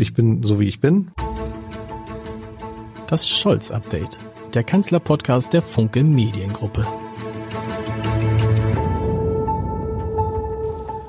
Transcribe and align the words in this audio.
Ich 0.00 0.14
bin 0.14 0.44
so 0.44 0.60
wie 0.60 0.68
ich 0.68 0.78
bin. 0.78 1.10
Das 3.08 3.28
Scholz-Update, 3.28 4.20
der 4.54 4.62
Kanzler-Podcast 4.62 5.52
der 5.52 5.60
Funke 5.60 6.04
Mediengruppe. 6.04 6.86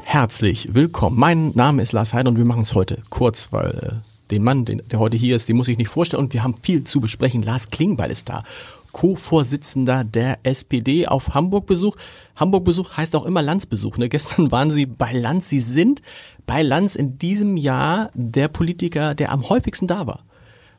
Herzlich 0.02 0.74
willkommen. 0.74 1.20
Mein 1.20 1.52
Name 1.54 1.84
ist 1.84 1.92
Lars 1.92 2.16
Heid 2.16 2.28
und 2.28 2.38
wir 2.38 2.46
machen 2.46 2.64
es 2.64 2.74
heute 2.74 3.04
kurz, 3.12 3.54
weil 3.54 4.02
äh, 4.02 4.32
den 4.32 4.44
Mann, 4.44 4.66
den, 4.66 4.82
der 4.90 4.98
heute 4.98 5.18
hier 5.18 5.36
ist, 5.36 5.48
den 5.50 5.58
muss 5.58 5.68
ich 5.68 5.78
nicht 5.78 5.90
vorstellen 5.90 6.24
und 6.24 6.34
wir 6.34 6.42
haben 6.42 6.56
viel 6.64 6.84
zu 6.84 7.00
besprechen. 7.00 7.44
Lars 7.44 7.70
Klingbeil 7.70 8.10
ist 8.10 8.28
da. 8.28 8.44
Co-Vorsitzender 8.92 10.04
der 10.04 10.40
SPD 10.44 11.08
auf 11.08 11.34
Hamburg-Besuch. 11.34 11.96
Hamburg-Besuch 12.36 12.98
heißt 12.98 13.16
auch 13.16 13.26
immer 13.26 13.42
Landsbesuch. 13.42 13.98
Ne? 13.98 14.10
Gestern 14.10 14.52
waren 14.52 14.72
Sie 14.72 14.86
bei 14.86 15.12
Lanz. 15.12 15.50
Sie 15.50 15.60
sind 15.60 16.02
bei 16.46 16.62
Lanz 16.62 16.96
in 16.96 17.18
diesem 17.18 17.58
Jahr 17.58 18.12
der 18.14 18.48
Politiker, 18.48 19.16
der 19.16 19.32
am 19.32 19.50
häufigsten 19.50 19.88
da 19.88 20.08
war. 20.08 20.24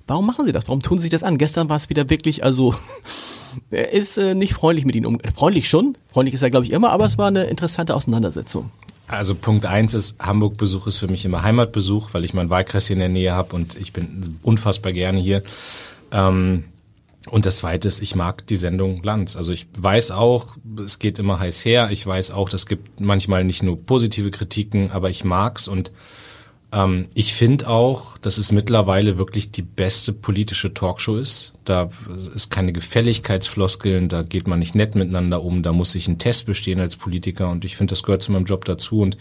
Warum 0.06 0.26
machen 0.26 0.44
Sie 0.44 0.52
das? 0.52 0.66
Warum 0.66 0.82
tun 0.82 0.98
Sie 0.98 1.02
sich 1.02 1.10
das 1.10 1.22
an? 1.22 1.38
Gestern 1.38 1.68
war 1.68 1.76
es 1.76 1.88
wieder 1.88 2.10
wirklich, 2.10 2.42
also 2.42 2.74
er 3.70 3.92
ist 3.92 4.16
äh, 4.16 4.34
nicht 4.34 4.54
freundlich 4.54 4.84
mit 4.84 4.96
Ihnen 4.96 5.06
um. 5.06 5.18
Freundlich 5.34 5.68
schon, 5.68 5.96
freundlich 6.06 6.34
ist 6.34 6.42
er 6.42 6.50
glaube 6.50 6.66
ich 6.66 6.72
immer, 6.72 6.90
aber 6.90 7.04
es 7.04 7.16
war 7.16 7.28
eine 7.28 7.44
interessante 7.44 7.94
Auseinandersetzung. 7.94 8.72
Also 9.06 9.34
Punkt 9.34 9.66
eins 9.66 9.94
ist, 9.94 10.20
Hamburg-Besuch 10.20 10.86
ist 10.86 10.98
für 10.98 11.08
mich 11.08 11.24
immer 11.24 11.42
Heimatbesuch, 11.42 12.14
weil 12.14 12.24
ich 12.24 12.32
meinen 12.32 12.50
Wahlkreis 12.50 12.86
hier 12.86 12.94
in 12.94 13.00
der 13.00 13.08
Nähe 13.08 13.32
habe 13.32 13.56
und 13.56 13.76
ich 13.76 13.92
bin 13.92 14.38
unfassbar 14.42 14.92
gerne 14.92 15.18
hier. 15.18 15.42
Ähm, 16.12 16.64
und 17.28 17.44
das 17.44 17.58
Zweite 17.58 17.88
ist, 17.88 18.00
ich 18.00 18.14
mag 18.14 18.46
die 18.46 18.56
Sendung 18.56 19.02
Lanz. 19.02 19.36
Also 19.36 19.52
ich 19.52 19.66
weiß 19.76 20.10
auch, 20.10 20.56
es 20.82 20.98
geht 20.98 21.18
immer 21.18 21.38
heiß 21.38 21.64
her. 21.64 21.90
Ich 21.90 22.06
weiß 22.06 22.30
auch, 22.30 22.50
es 22.52 22.66
gibt 22.66 23.00
manchmal 23.00 23.44
nicht 23.44 23.62
nur 23.62 23.84
positive 23.84 24.30
Kritiken, 24.30 24.90
aber 24.90 25.10
ich 25.10 25.22
mag's 25.24 25.68
und 25.68 25.92
ähm, 26.72 27.08
ich 27.14 27.34
finde 27.34 27.68
auch, 27.68 28.16
dass 28.18 28.38
es 28.38 28.52
mittlerweile 28.52 29.18
wirklich 29.18 29.52
die 29.52 29.62
beste 29.62 30.12
politische 30.12 30.72
Talkshow 30.72 31.16
ist. 31.16 31.52
Da 31.64 31.90
ist 32.34 32.50
keine 32.50 32.72
Gefälligkeitsfloskeln, 32.72 34.08
da 34.08 34.22
geht 34.22 34.46
man 34.46 34.58
nicht 34.58 34.74
nett 34.74 34.94
miteinander 34.94 35.42
um, 35.42 35.62
da 35.62 35.72
muss 35.72 35.92
sich 35.92 36.08
ein 36.08 36.18
Test 36.18 36.46
bestehen 36.46 36.80
als 36.80 36.96
Politiker 36.96 37.50
und 37.50 37.64
ich 37.64 37.76
finde, 37.76 37.92
das 37.92 38.02
gehört 38.02 38.22
zu 38.22 38.32
meinem 38.32 38.46
Job 38.46 38.64
dazu 38.64 39.00
und 39.00 39.18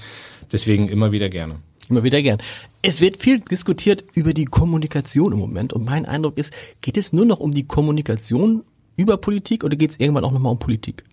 deswegen 0.52 0.88
immer 0.88 1.12
wieder 1.12 1.30
gerne. 1.30 1.56
Immer 1.90 2.04
wieder 2.04 2.22
gern. 2.22 2.38
Es 2.82 3.02
wird 3.02 3.18
viel 3.18 3.40
diskutiert 3.40 4.04
über 4.14 4.34
die 4.34 4.46
Kommunikation 4.46 5.34
im 5.34 5.40
Moment 5.40 5.74
und 5.74 5.86
mein 5.86 6.06
Eindruck 6.06 6.38
ist, 6.38 6.54
geht 6.82 6.98
es 6.98 7.14
nur 7.14 7.26
noch 7.26 7.40
um 7.40 7.52
die 7.52 7.68
Kommunikation 7.68 8.64
über 8.96 9.18
Politik 9.18 9.64
oder 9.64 9.76
geht 9.76 9.92
es 9.92 10.00
irgendwann 10.00 10.24
auch 10.24 10.32
nochmal 10.32 10.52
um 10.52 10.60
Politik? 10.60 11.04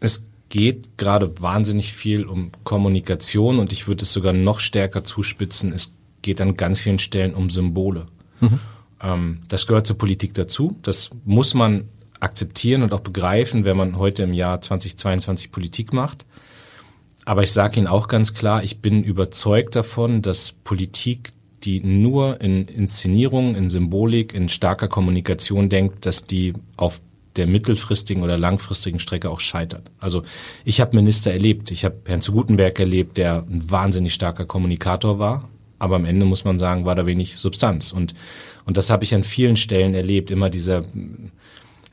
Es 0.00 0.26
geht 0.50 0.98
gerade 0.98 1.40
wahnsinnig 1.40 1.94
viel 1.94 2.26
um 2.26 2.50
Kommunikation 2.64 3.58
und 3.58 3.72
ich 3.72 3.88
würde 3.88 4.02
es 4.02 4.12
sogar 4.12 4.34
noch 4.34 4.60
stärker 4.60 5.04
zuspitzen. 5.04 5.72
Es 5.72 5.94
geht 6.20 6.40
an 6.40 6.56
ganz 6.56 6.80
vielen 6.80 6.98
Stellen 6.98 7.34
um 7.34 7.48
Symbole. 7.48 8.06
Mhm. 8.40 8.60
Ähm, 9.00 9.38
das 9.48 9.66
gehört 9.66 9.86
zur 9.86 9.96
Politik 9.96 10.34
dazu. 10.34 10.76
Das 10.82 11.10
muss 11.24 11.54
man 11.54 11.88
akzeptieren 12.20 12.82
und 12.82 12.92
auch 12.92 13.00
begreifen, 13.00 13.64
wenn 13.64 13.76
man 13.76 13.96
heute 13.96 14.22
im 14.22 14.34
Jahr 14.34 14.60
2022 14.60 15.50
Politik 15.50 15.92
macht. 15.92 16.26
Aber 17.24 17.42
ich 17.42 17.52
sage 17.52 17.78
Ihnen 17.78 17.86
auch 17.86 18.08
ganz 18.08 18.34
klar, 18.34 18.64
ich 18.64 18.80
bin 18.80 19.04
überzeugt 19.04 19.76
davon, 19.76 20.22
dass 20.22 20.52
Politik, 20.52 21.30
die 21.62 21.80
nur 21.80 22.40
in 22.40 22.66
Inszenierung, 22.66 23.54
in 23.54 23.68
Symbolik, 23.68 24.34
in 24.34 24.48
starker 24.48 24.88
Kommunikation 24.88 25.68
denkt, 25.68 26.06
dass 26.06 26.26
die 26.26 26.54
auf 26.76 27.00
der 27.36 27.46
mittelfristigen 27.46 28.22
oder 28.22 28.36
langfristigen 28.36 28.98
Strecke 28.98 29.30
auch 29.30 29.40
scheitert. 29.40 29.90
Also 30.00 30.22
ich 30.64 30.80
habe 30.80 30.96
Minister 30.96 31.32
erlebt, 31.32 31.70
ich 31.70 31.84
habe 31.84 31.96
Herrn 32.06 32.20
zu 32.20 32.32
Gutenberg 32.32 32.78
erlebt, 32.78 33.16
der 33.16 33.46
ein 33.48 33.70
wahnsinnig 33.70 34.12
starker 34.12 34.44
Kommunikator 34.44 35.18
war, 35.18 35.48
aber 35.78 35.96
am 35.96 36.04
Ende 36.04 36.26
muss 36.26 36.44
man 36.44 36.58
sagen, 36.58 36.84
war 36.84 36.94
da 36.94 37.06
wenig 37.06 37.36
Substanz. 37.36 37.92
Und, 37.92 38.14
und 38.66 38.76
das 38.76 38.90
habe 38.90 39.04
ich 39.04 39.14
an 39.14 39.24
vielen 39.24 39.56
Stellen 39.56 39.94
erlebt, 39.94 40.30
immer 40.30 40.50
dieser, 40.50 40.82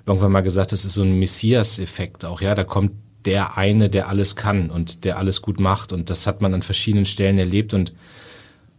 irgendwann 0.06 0.32
mal 0.32 0.42
gesagt, 0.42 0.72
das 0.72 0.84
ist 0.84 0.94
so 0.94 1.04
ein 1.04 1.18
Messias-Effekt 1.20 2.26
auch, 2.26 2.42
ja, 2.42 2.54
da 2.54 2.64
kommt 2.64 2.92
der 3.26 3.58
eine, 3.58 3.90
der 3.90 4.10
alles 4.10 4.36
kann 4.36 4.70
und 4.70 5.04
der 5.04 5.18
alles 5.18 5.42
gut 5.42 5.60
macht. 5.60 5.92
Und 5.94 6.10
das 6.10 6.28
hat 6.28 6.42
man 6.42 6.54
an 6.54 6.62
verschiedenen 6.62 7.06
Stellen 7.06 7.38
erlebt. 7.38 7.74
Und 7.74 7.94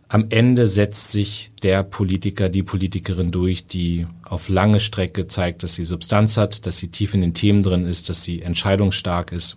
am 0.09 0.27
Ende 0.31 0.67
setzt 0.67 1.13
sich 1.13 1.53
der 1.63 1.83
Politiker, 1.83 2.49
die 2.49 2.63
Politikerin 2.63 3.31
durch, 3.31 3.67
die 3.67 4.07
auf 4.25 4.49
lange 4.49 4.81
Strecke 4.81 5.27
zeigt, 5.29 5.63
dass 5.63 5.75
sie 5.75 5.85
Substanz 5.85 6.37
hat, 6.37 6.67
dass 6.67 6.79
sie 6.79 6.89
tief 6.89 7.15
in 7.15 7.21
den 7.21 7.35
Themen 7.35 7.63
drin 7.63 7.85
ist, 7.85 8.09
dass 8.09 8.25
sie 8.25 8.43
entscheidungsstark 8.43 9.33
ist. 9.33 9.57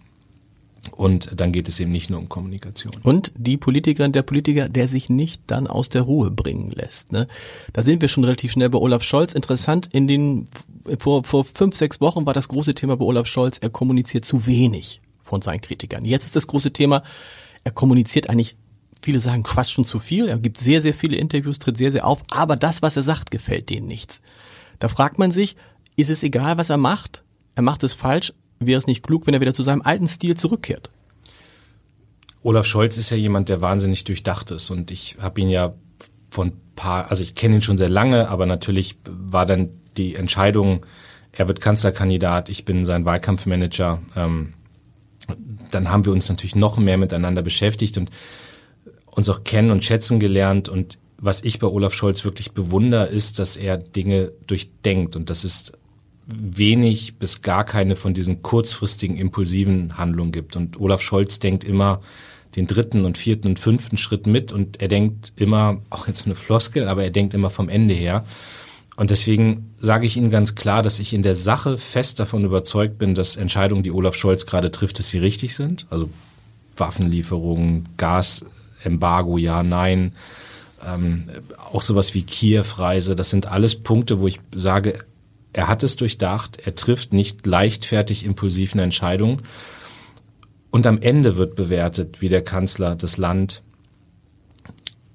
Und 0.91 1.39
dann 1.39 1.53
geht 1.53 1.69
es 1.69 1.79
eben 1.79 1.91
nicht 1.91 2.09
nur 2.09 2.19
um 2.19 2.29
Kommunikation. 2.29 2.93
Und 3.03 3.31
die 3.37 3.57
Politikerin, 3.57 4.11
der 4.11 4.21
Politiker, 4.21 4.67
der 4.67 4.87
sich 4.87 5.09
nicht 5.09 5.41
dann 5.47 5.65
aus 5.65 5.89
der 5.89 6.01
Ruhe 6.01 6.29
bringen 6.29 6.71
lässt. 6.71 7.11
Ne? 7.11 7.27
Da 7.71 7.83
sind 7.83 8.01
wir 8.01 8.09
schon 8.09 8.25
relativ 8.25 8.51
schnell 8.51 8.69
bei 8.69 8.77
Olaf 8.77 9.01
Scholz. 9.01 9.33
Interessant, 9.33 9.89
in 9.91 10.07
den 10.07 10.47
vor, 10.99 11.23
vor 11.23 11.45
fünf, 11.45 11.75
sechs 11.75 12.01
Wochen 12.01 12.25
war 12.25 12.33
das 12.33 12.47
große 12.47 12.75
Thema 12.75 12.97
bei 12.97 13.05
Olaf 13.05 13.27
Scholz, 13.27 13.57
er 13.59 13.69
kommuniziert 13.69 14.25
zu 14.25 14.45
wenig 14.45 15.01
von 15.21 15.41
seinen 15.41 15.61
Kritikern. 15.61 16.05
Jetzt 16.05 16.25
ist 16.25 16.35
das 16.35 16.47
große 16.47 16.73
Thema, 16.73 17.03
er 17.63 17.71
kommuniziert 17.71 18.29
eigentlich, 18.29 18.55
viele 19.01 19.19
sagen 19.19 19.45
fast 19.45 19.71
schon 19.71 19.85
zu 19.85 19.99
viel, 19.99 20.27
er 20.27 20.37
gibt 20.37 20.57
sehr, 20.57 20.81
sehr 20.81 20.93
viele 20.93 21.17
Interviews, 21.17 21.59
tritt 21.59 21.77
sehr, 21.77 21.91
sehr 21.91 22.05
auf, 22.05 22.23
aber 22.29 22.55
das, 22.55 22.81
was 22.81 22.95
er 22.95 23.03
sagt, 23.03 23.31
gefällt 23.31 23.69
denen 23.69 23.87
nichts. 23.87 24.21
Da 24.79 24.87
fragt 24.89 25.19
man 25.19 25.31
sich, 25.31 25.55
ist 25.95 26.09
es 26.09 26.23
egal, 26.23 26.57
was 26.57 26.69
er 26.69 26.77
macht? 26.77 27.23
Er 27.55 27.63
macht 27.63 27.83
es 27.83 27.93
falsch, 27.93 28.33
wäre 28.59 28.79
es 28.79 28.87
nicht 28.87 29.03
klug, 29.03 29.27
wenn 29.27 29.33
er 29.33 29.41
wieder 29.41 29.53
zu 29.53 29.63
seinem 29.63 29.81
alten 29.81 30.07
Stil 30.07 30.35
zurückkehrt? 30.35 30.89
Olaf 32.41 32.65
Scholz 32.65 32.97
ist 32.97 33.09
ja 33.09 33.17
jemand, 33.17 33.47
der 33.47 33.61
wahnsinnig 33.61 34.03
durchdacht 34.03 34.51
ist 34.51 34.69
und 34.69 34.91
ich 34.91 35.17
habe 35.21 35.39
ihn 35.39 35.49
ja 35.49 35.73
von 36.29 36.53
paar, 36.75 37.09
also 37.09 37.23
ich 37.23 37.35
kenne 37.35 37.55
ihn 37.55 37.61
schon 37.61 37.77
sehr 37.77 37.89
lange, 37.89 38.29
aber 38.29 38.45
natürlich 38.45 38.97
war 39.07 39.45
dann 39.45 39.69
die 39.97 40.15
Entscheidung, 40.15 40.85
er 41.31 41.47
wird 41.47 41.61
Kanzlerkandidat, 41.61 42.49
ich 42.49 42.65
bin 42.65 42.85
sein 42.85 43.05
Wahlkampfmanager, 43.05 44.01
ähm, 44.15 44.53
dann 45.71 45.89
haben 45.89 46.05
wir 46.05 46.13
uns 46.13 46.29
natürlich 46.29 46.55
noch 46.55 46.77
mehr 46.77 46.97
miteinander 46.97 47.41
beschäftigt 47.41 47.97
und 47.97 48.09
uns 49.05 49.29
auch 49.29 49.43
kennen 49.43 49.71
und 49.71 49.83
schätzen 49.83 50.19
gelernt. 50.19 50.69
Und 50.69 50.99
was 51.17 51.43
ich 51.43 51.59
bei 51.59 51.67
Olaf 51.67 51.93
Scholz 51.93 52.23
wirklich 52.25 52.51
bewundere, 52.51 53.07
ist, 53.07 53.39
dass 53.39 53.57
er 53.57 53.77
Dinge 53.77 54.31
durchdenkt. 54.47 55.15
Und 55.15 55.29
das 55.29 55.43
ist 55.43 55.73
wenig 56.25 57.17
bis 57.17 57.41
gar 57.41 57.63
keine 57.63 57.95
von 57.95 58.13
diesen 58.13 58.41
kurzfristigen, 58.41 59.17
impulsiven 59.17 59.97
Handlungen 59.97 60.31
gibt. 60.31 60.55
Und 60.55 60.79
Olaf 60.79 61.01
Scholz 61.01 61.39
denkt 61.39 61.63
immer 61.63 62.01
den 62.55 62.67
dritten 62.67 63.05
und 63.05 63.17
vierten 63.17 63.47
und 63.47 63.59
fünften 63.59 63.97
Schritt 63.97 64.27
mit 64.27 64.51
und 64.51 64.81
er 64.81 64.87
denkt 64.87 65.33
immer, 65.35 65.81
auch 65.89 66.07
jetzt 66.07 66.25
eine 66.25 66.35
Floskel, 66.35 66.87
aber 66.87 67.03
er 67.03 67.09
denkt 67.09 67.33
immer 67.33 67.49
vom 67.49 67.67
Ende 67.67 67.95
her. 67.95 68.23
Und 68.95 69.09
deswegen 69.09 69.73
sage 69.77 70.05
ich 70.05 70.17
Ihnen 70.17 70.29
ganz 70.29 70.55
klar, 70.55 70.83
dass 70.83 70.99
ich 70.99 71.13
in 71.13 71.23
der 71.23 71.35
Sache 71.35 71.77
fest 71.77 72.19
davon 72.19 72.45
überzeugt 72.45 72.97
bin, 72.99 73.15
dass 73.15 73.35
Entscheidungen, 73.35 73.83
die 73.83 73.91
Olaf 73.91 74.15
Scholz 74.15 74.45
gerade 74.45 74.69
trifft, 74.69 74.99
dass 74.99 75.09
sie 75.09 75.17
richtig 75.17 75.55
sind. 75.55 75.87
Also 75.89 76.09
Waffenlieferungen, 76.77 77.89
Gasembargo, 77.97 79.37
ja, 79.37 79.63
nein. 79.63 80.13
Ähm, 80.87 81.25
auch 81.71 81.81
sowas 81.81 82.13
wie 82.13 82.23
Kiew-Reise, 82.23 83.15
das 83.15 83.29
sind 83.29 83.47
alles 83.47 83.75
Punkte, 83.81 84.19
wo 84.19 84.27
ich 84.27 84.39
sage, 84.53 84.99
er 85.53 85.67
hat 85.67 85.81
es 85.83 85.95
durchdacht, 85.95 86.59
er 86.63 86.75
trifft 86.75 87.13
nicht 87.13 87.45
leichtfertig 87.45 88.25
impulsiv 88.25 88.73
eine 88.73 88.83
Entscheidung. 88.83 89.41
Und 90.71 90.87
am 90.87 90.99
Ende 91.01 91.37
wird 91.37 91.55
bewertet, 91.55 92.21
wie 92.21 92.29
der 92.29 92.43
Kanzler 92.43 92.95
das 92.95 93.17
Land 93.17 93.63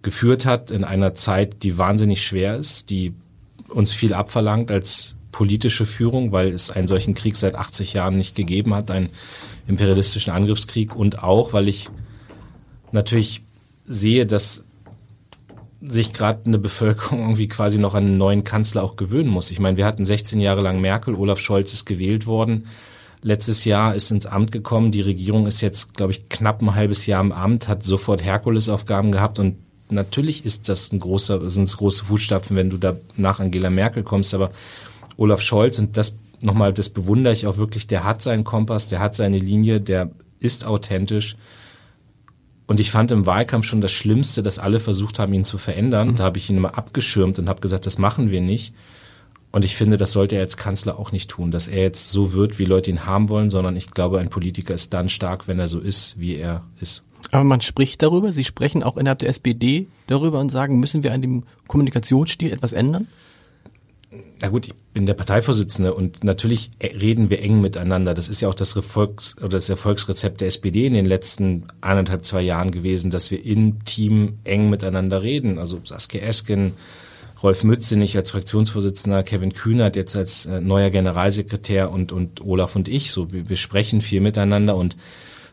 geführt 0.03 0.47
hat 0.47 0.71
in 0.71 0.85
einer 0.85 1.15
Zeit, 1.15 1.63
die 1.65 1.77
wahnsinnig 1.79 2.25
schwer 2.25 2.57
ist, 2.57 2.91
die 2.91 3.15
uns 3.69 3.93
viel 3.93 4.15
abverlangt 4.15 4.71
als 4.71 5.17
politische 5.33 5.87
Führung, 5.87 6.33
weil 6.33 6.53
es 6.53 6.71
einen 6.71 6.89
solchen 6.89 7.15
Krieg 7.15 7.37
seit 7.37 7.55
80 7.55 7.93
Jahren 7.93 8.17
nicht 8.17 8.35
gegeben 8.35 8.75
hat, 8.75 8.91
einen 8.91 9.11
imperialistischen 9.67 10.33
Angriffskrieg 10.33 10.97
und 10.97 11.23
auch, 11.23 11.53
weil 11.53 11.69
ich 11.69 11.91
natürlich 12.93 13.45
sehe, 13.85 14.27
dass 14.27 14.65
sich 15.81 16.13
gerade 16.13 16.47
eine 16.47 16.59
Bevölkerung 16.59 17.21
irgendwie 17.23 17.49
quasi 17.49 17.79
noch 17.79 17.95
an 17.95 18.07
einen 18.07 18.19
neuen 18.19 18.45
Kanzler 18.45 18.83
auch 18.83 18.97
gewöhnen 18.97 19.31
muss. 19.31 19.51
Ich 19.51 19.61
meine, 19.61 19.77
wir 19.77 19.87
hatten 19.87 20.05
16 20.05 20.41
Jahre 20.41 20.63
lang 20.63 20.81
Merkel, 20.81 21.15
Olaf 21.15 21.39
Scholz 21.39 21.73
ist 21.73 21.87
gewählt 21.87 22.27
worden. 22.27 22.67
Letztes 23.21 23.65
Jahr 23.65 23.95
ist 23.95 24.11
ins 24.11 24.27
Amt 24.27 24.53
gekommen. 24.53 24.93
Die 24.93 25.01
Regierung 25.01 25.47
ist 25.47 25.61
jetzt, 25.61 25.95
glaube 25.95 26.13
ich, 26.13 26.29
knapp 26.29 26.63
ein 26.63 26.75
halbes 26.75 27.07
Jahr 27.07 27.21
im 27.21 27.33
Amt, 27.33 27.67
hat 27.67 27.83
sofort 27.83 28.23
Herkulesaufgaben 28.23 29.11
gehabt 29.11 29.39
und 29.39 29.57
natürlich 29.91 30.45
ist 30.45 30.69
das 30.69 30.93
ein 30.93 31.01
großer, 31.01 31.49
sind 31.49 31.65
es 31.65 31.77
große 31.77 32.05
Fußstapfen, 32.05 32.57
wenn 32.57 32.71
du 32.71 32.77
da 32.77 32.97
nach 33.17 33.41
Angela 33.41 33.71
Merkel 33.71 34.03
kommst, 34.03 34.35
aber 34.35 34.51
Olaf 35.17 35.41
Scholz 35.41 35.79
und 35.79 35.97
das 35.97 36.17
nochmal, 36.41 36.73
das 36.73 36.89
bewundere 36.89 37.33
ich 37.33 37.47
auch 37.47 37.57
wirklich, 37.57 37.87
der 37.87 38.05
hat 38.05 38.23
seinen 38.23 38.45
Kompass, 38.45 38.89
der 38.89 39.01
hat 39.01 39.15
seine 39.15 39.39
Linie, 39.39 39.81
der 39.81 40.11
ist 40.39 40.67
authentisch. 40.67 41.37
Und 42.67 42.81
ich 42.81 42.91
fand 42.91 43.11
im 43.11 43.27
Wahlkampf 43.27 43.65
schon 43.65 43.81
das 43.81 43.93
Schlimmste, 43.93 44.43
dass 44.43 44.59
alle 44.59 44.79
versucht 44.79 45.19
haben, 45.19 45.33
ihn 45.33 45.45
zu 45.45 45.57
verändern. 45.59 46.09
Mhm. 46.09 46.17
Da 46.17 46.25
habe 46.25 46.39
ich 46.39 46.51
ihn 46.51 46.59
immer 46.59 46.77
abgeschirmt 46.77 47.39
und 47.39 47.49
habe 47.49 47.61
gesagt, 47.61 47.87
das 47.87 47.99
machen 47.99 48.31
wir 48.31 48.43
nicht. 48.43 48.75
Und 49.51 49.65
ich 49.65 49.75
finde, 49.75 49.97
das 49.97 50.13
sollte 50.13 50.37
er 50.37 50.43
als 50.43 50.59
Kanzler 50.59 50.99
auch 50.99 51.11
nicht 51.11 51.31
tun, 51.31 51.51
dass 51.51 51.69
er 51.69 51.83
jetzt 51.83 52.11
so 52.11 52.35
wird, 52.35 52.59
wie 52.59 52.67
Leute 52.67 52.91
ihn 52.91 53.07
haben 53.07 53.31
wollen, 53.31 53.49
sondern 53.49 53.77
ich 53.77 53.91
glaube, 53.91 54.19
ein 54.19 54.29
Politiker 54.29 54.75
ist 54.75 54.93
dann 54.93 55.09
stark, 55.09 55.49
wenn 55.49 55.59
er 55.59 55.69
so 55.69 55.81
ist, 55.81 56.21
wie 56.21 56.37
er 56.37 56.65
ist. 56.79 57.05
Aber 57.31 57.45
man 57.45 57.61
spricht 57.61 58.03
darüber, 58.03 58.33
Sie 58.33 58.45
sprechen 58.45 58.83
auch 58.83 58.97
innerhalb 58.97 59.19
der 59.19 59.29
SPD 59.29 59.87
darüber 60.07 60.41
und 60.41 60.51
sagen, 60.51 60.79
müssen 60.79 61.03
wir 61.03 61.13
an 61.13 61.23
dem 61.23 61.43
Kommunikationsstil 61.67 62.53
etwas 62.53 62.73
ändern? 62.73 63.09
Na 64.41 64.49
gut, 64.49 64.69
ich 64.69 64.75
bin 64.95 65.05
der 65.05 65.15
Parteivorsitzende 65.15 65.93
und 65.93 66.25
natürlich 66.25 66.71
reden 66.81 67.29
wir 67.29 67.43
eng 67.43 67.61
miteinander. 67.61 68.15
Das 68.15 68.29
ist 68.29 68.41
ja 68.41 68.49
auch 68.49 68.55
das 68.55 68.75
Erfolgs 68.75 69.37
oder 69.39 69.49
das 69.49 69.69
Erfolgsrezept 69.69 70.41
der 70.41 70.49
SPD 70.49 70.87
in 70.87 70.95
den 70.95 71.05
letzten 71.07 71.65
eineinhalb, 71.81 72.25
zwei 72.25 72.41
Jahren 72.41 72.71
gewesen, 72.71 73.11
dass 73.11 73.31
wir 73.31 73.45
im 73.45 73.85
Team 73.85 74.39
eng 74.45 74.71
miteinander 74.71 75.23
reden. 75.23 75.59
Also 75.59 75.81
Saskia 75.85 76.23
Esken, 76.23 76.75
Rolf 77.43 77.65
Mützenich 77.65 78.17
als 78.17 78.31
Fraktionsvorsitzender, 78.31 79.23
Kevin 79.23 79.53
Kühnert 79.53 79.97
jetzt 79.97 80.17
als 80.17 80.47
äh, 80.47 80.61
neuer 80.61 80.91
Generalsekretär 80.91 81.91
und, 81.91 82.11
und 82.13 82.45
Olaf 82.45 82.77
und 82.77 82.89
ich. 82.89 83.11
So, 83.11 83.33
wir, 83.33 83.49
wir 83.49 83.57
sprechen 83.57 84.01
viel 84.01 84.21
miteinander 84.21 84.77
und 84.77 84.97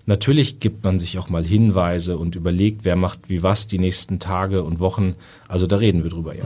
Natürlich 0.05 0.59
gibt 0.59 0.83
man 0.83 0.99
sich 0.99 1.17
auch 1.17 1.29
mal 1.29 1.43
Hinweise 1.43 2.17
und 2.17 2.35
überlegt, 2.35 2.85
wer 2.85 2.95
macht 2.95 3.27
wie 3.27 3.41
was 3.41 3.67
die 3.67 3.79
nächsten 3.79 4.19
Tage 4.19 4.63
und 4.63 4.79
Wochen. 4.79 5.15
Also 5.47 5.65
da 5.65 5.77
reden 5.77 6.03
wir 6.03 6.11
drüber, 6.11 6.35
ja. 6.35 6.45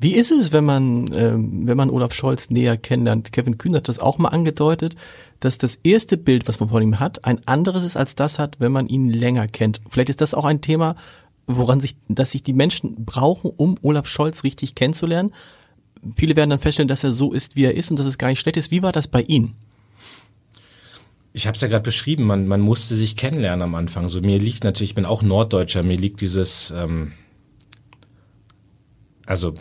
Wie 0.00 0.14
ist 0.14 0.32
es, 0.32 0.50
wenn 0.50 0.64
man, 0.64 1.12
ähm, 1.14 1.68
wenn 1.68 1.76
man 1.76 1.88
Olaf 1.88 2.12
Scholz 2.12 2.50
näher 2.50 2.76
kennenlernt? 2.76 3.30
Kevin 3.32 3.56
Kühn 3.56 3.76
hat 3.76 3.88
das 3.88 4.00
auch 4.00 4.18
mal 4.18 4.30
angedeutet, 4.30 4.96
dass 5.38 5.58
das 5.58 5.76
erste 5.84 6.16
Bild, 6.16 6.48
was 6.48 6.58
man 6.58 6.68
von 6.68 6.82
ihm 6.82 6.98
hat, 6.98 7.24
ein 7.24 7.46
anderes 7.46 7.84
ist 7.84 7.96
als 7.96 8.16
das 8.16 8.40
hat, 8.40 8.58
wenn 8.58 8.72
man 8.72 8.88
ihn 8.88 9.10
länger 9.10 9.46
kennt. 9.46 9.80
Vielleicht 9.88 10.10
ist 10.10 10.20
das 10.20 10.34
auch 10.34 10.44
ein 10.44 10.60
Thema, 10.60 10.96
woran 11.46 11.80
sich, 11.80 11.94
dass 12.08 12.32
sich 12.32 12.42
die 12.42 12.52
Menschen 12.52 13.04
brauchen, 13.04 13.52
um 13.56 13.76
Olaf 13.82 14.08
Scholz 14.08 14.42
richtig 14.42 14.74
kennenzulernen. 14.74 15.32
Viele 16.16 16.34
werden 16.34 16.50
dann 16.50 16.58
feststellen, 16.58 16.88
dass 16.88 17.04
er 17.04 17.12
so 17.12 17.32
ist, 17.32 17.54
wie 17.54 17.64
er 17.64 17.76
ist 17.76 17.90
und 17.90 17.98
dass 17.98 18.06
es 18.06 18.18
gar 18.18 18.28
nicht 18.28 18.40
schlecht 18.40 18.56
ist. 18.56 18.72
Wie 18.72 18.82
war 18.82 18.92
das 18.92 19.06
bei 19.06 19.22
Ihnen? 19.22 19.54
Ich 21.32 21.46
habe 21.46 21.54
es 21.54 21.60
ja 21.62 21.68
gerade 21.68 21.82
beschrieben, 21.82 22.24
man, 22.24 22.46
man 22.46 22.60
musste 22.60 22.94
sich 22.94 23.16
kennenlernen 23.16 23.62
am 23.62 23.74
Anfang. 23.74 24.08
So 24.08 24.20
mir 24.20 24.38
liegt 24.38 24.64
natürlich, 24.64 24.90
ich 24.90 24.94
bin 24.94 25.06
auch 25.06 25.22
Norddeutscher, 25.22 25.82
mir 25.82 25.96
liegt 25.96 26.20
dieses, 26.20 26.72
ähm, 26.76 27.12
also 29.26 29.50
äh, 29.50 29.52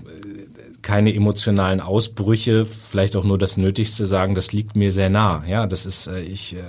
keine 0.82 1.14
emotionalen 1.14 1.80
Ausbrüche, 1.80 2.66
vielleicht 2.66 3.16
auch 3.16 3.24
nur 3.24 3.38
das 3.38 3.56
Nötigste 3.56 4.06
sagen, 4.06 4.36
das 4.36 4.52
liegt 4.52 4.76
mir 4.76 4.92
sehr 4.92 5.10
nah. 5.10 5.44
Ja, 5.48 5.68
das 5.68 5.86
ist, 5.86 6.08
äh, 6.08 6.22
ich, 6.22 6.56
äh, 6.56 6.60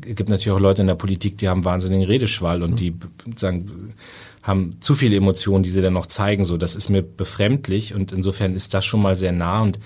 gibt 0.00 0.28
natürlich 0.28 0.50
auch 0.50 0.60
Leute 0.60 0.82
in 0.82 0.88
der 0.88 0.94
Politik, 0.94 1.38
die 1.38 1.48
haben 1.48 1.64
wahnsinnigen 1.64 2.06
Redeschwall 2.06 2.62
und 2.62 2.80
die 2.80 2.94
sagen, 3.36 3.94
haben 4.42 4.76
zu 4.80 4.94
viele 4.94 5.16
Emotionen, 5.16 5.62
die 5.62 5.70
sie 5.70 5.82
dann 5.82 5.92
noch 5.92 6.06
zeigen. 6.06 6.44
So, 6.44 6.56
das 6.56 6.74
ist 6.74 6.88
mir 6.88 7.02
befremdlich 7.02 7.94
und 7.94 8.12
insofern 8.12 8.54
ist 8.54 8.74
das 8.74 8.84
schon 8.84 9.02
mal 9.02 9.16
sehr 9.16 9.32
nah 9.32 9.62
und 9.62 9.78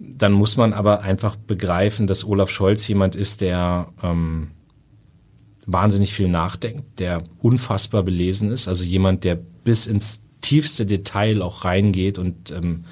dann 0.00 0.32
muss 0.32 0.56
man 0.56 0.72
aber 0.72 1.02
einfach 1.02 1.36
begreifen, 1.36 2.06
dass 2.06 2.24
Olaf 2.24 2.50
Scholz 2.50 2.88
jemand 2.88 3.16
ist, 3.16 3.42
der 3.42 3.88
ähm, 4.02 4.48
wahnsinnig 5.66 6.14
viel 6.14 6.28
nachdenkt, 6.28 6.98
der 6.98 7.22
unfassbar 7.38 8.02
belesen 8.02 8.50
ist, 8.50 8.66
also 8.66 8.84
jemand, 8.84 9.24
der 9.24 9.34
bis 9.34 9.86
ins 9.86 10.22
tiefste 10.40 10.86
Detail 10.86 11.42
auch 11.42 11.64
reingeht 11.66 12.18
und 12.18 12.50
ähm, 12.50 12.84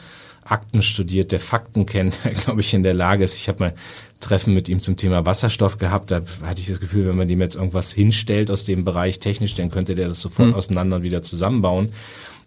Akten 0.44 0.82
studiert, 0.82 1.32
der 1.32 1.40
Fakten 1.40 1.86
kennt, 1.86 2.18
der, 2.24 2.32
glaube 2.34 2.60
ich, 2.60 2.74
in 2.74 2.82
der 2.82 2.94
Lage 2.94 3.24
ist. 3.24 3.36
Ich 3.36 3.48
habe 3.48 3.60
mal 3.60 3.74
Treffen 4.20 4.52
mit 4.52 4.68
ihm 4.68 4.80
zum 4.80 4.96
Thema 4.96 5.24
Wasserstoff 5.24 5.78
gehabt. 5.78 6.10
Da 6.10 6.22
hatte 6.42 6.60
ich 6.60 6.68
das 6.68 6.80
Gefühl, 6.80 7.06
wenn 7.06 7.16
man 7.16 7.28
dem 7.28 7.40
jetzt 7.40 7.56
irgendwas 7.56 7.92
hinstellt 7.92 8.50
aus 8.50 8.64
dem 8.64 8.84
Bereich 8.84 9.18
technisch, 9.18 9.54
dann 9.54 9.70
könnte 9.70 9.94
der 9.94 10.08
das 10.08 10.20
sofort 10.20 10.48
mhm. 10.48 10.54
auseinander 10.54 10.96
und 10.96 11.02
wieder 11.02 11.22
zusammenbauen, 11.22 11.90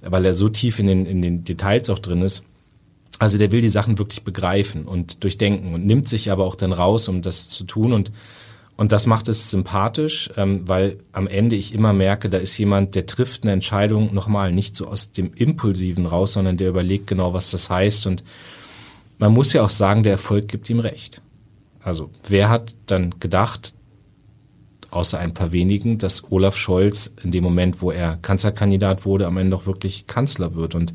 weil 0.02 0.26
er 0.26 0.36
so 0.36 0.50
tief 0.50 0.78
in 0.78 0.88
den, 0.88 1.06
in 1.08 1.22
den 1.22 1.44
Details 1.44 1.90
auch 1.90 2.00
drin 2.00 2.22
ist. 2.22 2.44
Also 3.20 3.38
der 3.38 3.52
will 3.52 3.62
die 3.62 3.70
Sachen 3.70 4.00
wirklich 4.00 4.24
begreifen 4.24 4.86
und 4.86 5.24
durchdenken 5.24 5.74
und 5.74 5.86
nimmt 5.86 6.08
sich 6.08 6.32
aber 6.32 6.46
auch 6.46 6.56
dann 6.56 6.74
raus, 6.74 7.08
um 7.08 7.22
das 7.22 7.50
zu 7.50 7.66
tun 7.66 7.94
und 7.94 8.12
und 8.78 8.92
das 8.92 9.06
macht 9.06 9.28
es 9.28 9.52
sympathisch, 9.52 10.32
ähm, 10.38 10.68
weil 10.68 10.98
am 11.12 11.28
Ende 11.28 11.56
ich 11.56 11.76
immer 11.76 11.94
merke, 11.94 12.30
da 12.32 12.40
ist 12.40 12.58
jemand, 12.58 12.96
der 12.96 13.06
trifft 13.06 13.44
eine 13.44 13.52
Entscheidung 13.52 14.12
nochmal 14.12 14.52
nicht 14.52 14.76
so 14.76 14.88
aus 14.88 15.12
dem 15.12 15.34
Impulsiven 15.36 16.08
raus, 16.08 16.34
sondern 16.34 16.58
der 16.58 16.70
überlegt 16.70 17.06
genau, 17.06 17.32
was 17.32 17.52
das 17.52 17.70
heißt. 17.70 18.08
Und 18.08 18.24
man 19.20 19.34
muss 19.34 19.54
ja 19.54 19.62
auch 19.62 19.70
sagen, 19.70 20.02
der 20.02 20.14
Erfolg 20.14 20.48
gibt 20.48 20.68
ihm 20.68 20.80
recht. 20.80 21.22
Also 21.84 22.10
wer 22.28 22.50
hat 22.50 22.74
dann 22.88 23.20
gedacht, 23.20 23.76
außer 24.90 25.20
ein 25.20 25.36
paar 25.36 25.52
wenigen, 25.52 26.00
dass 26.00 26.32
Olaf 26.32 26.58
Scholz 26.58 27.14
in 27.24 27.32
dem 27.32 27.44
Moment, 27.44 27.84
wo 27.84 27.92
er 27.92 28.18
Kanzlerkandidat 28.18 29.06
wurde, 29.06 29.28
am 29.28 29.38
Ende 29.38 29.56
auch 29.56 29.68
wirklich 29.68 30.08
Kanzler 30.08 30.56
wird. 30.56 30.74
Und 30.74 30.94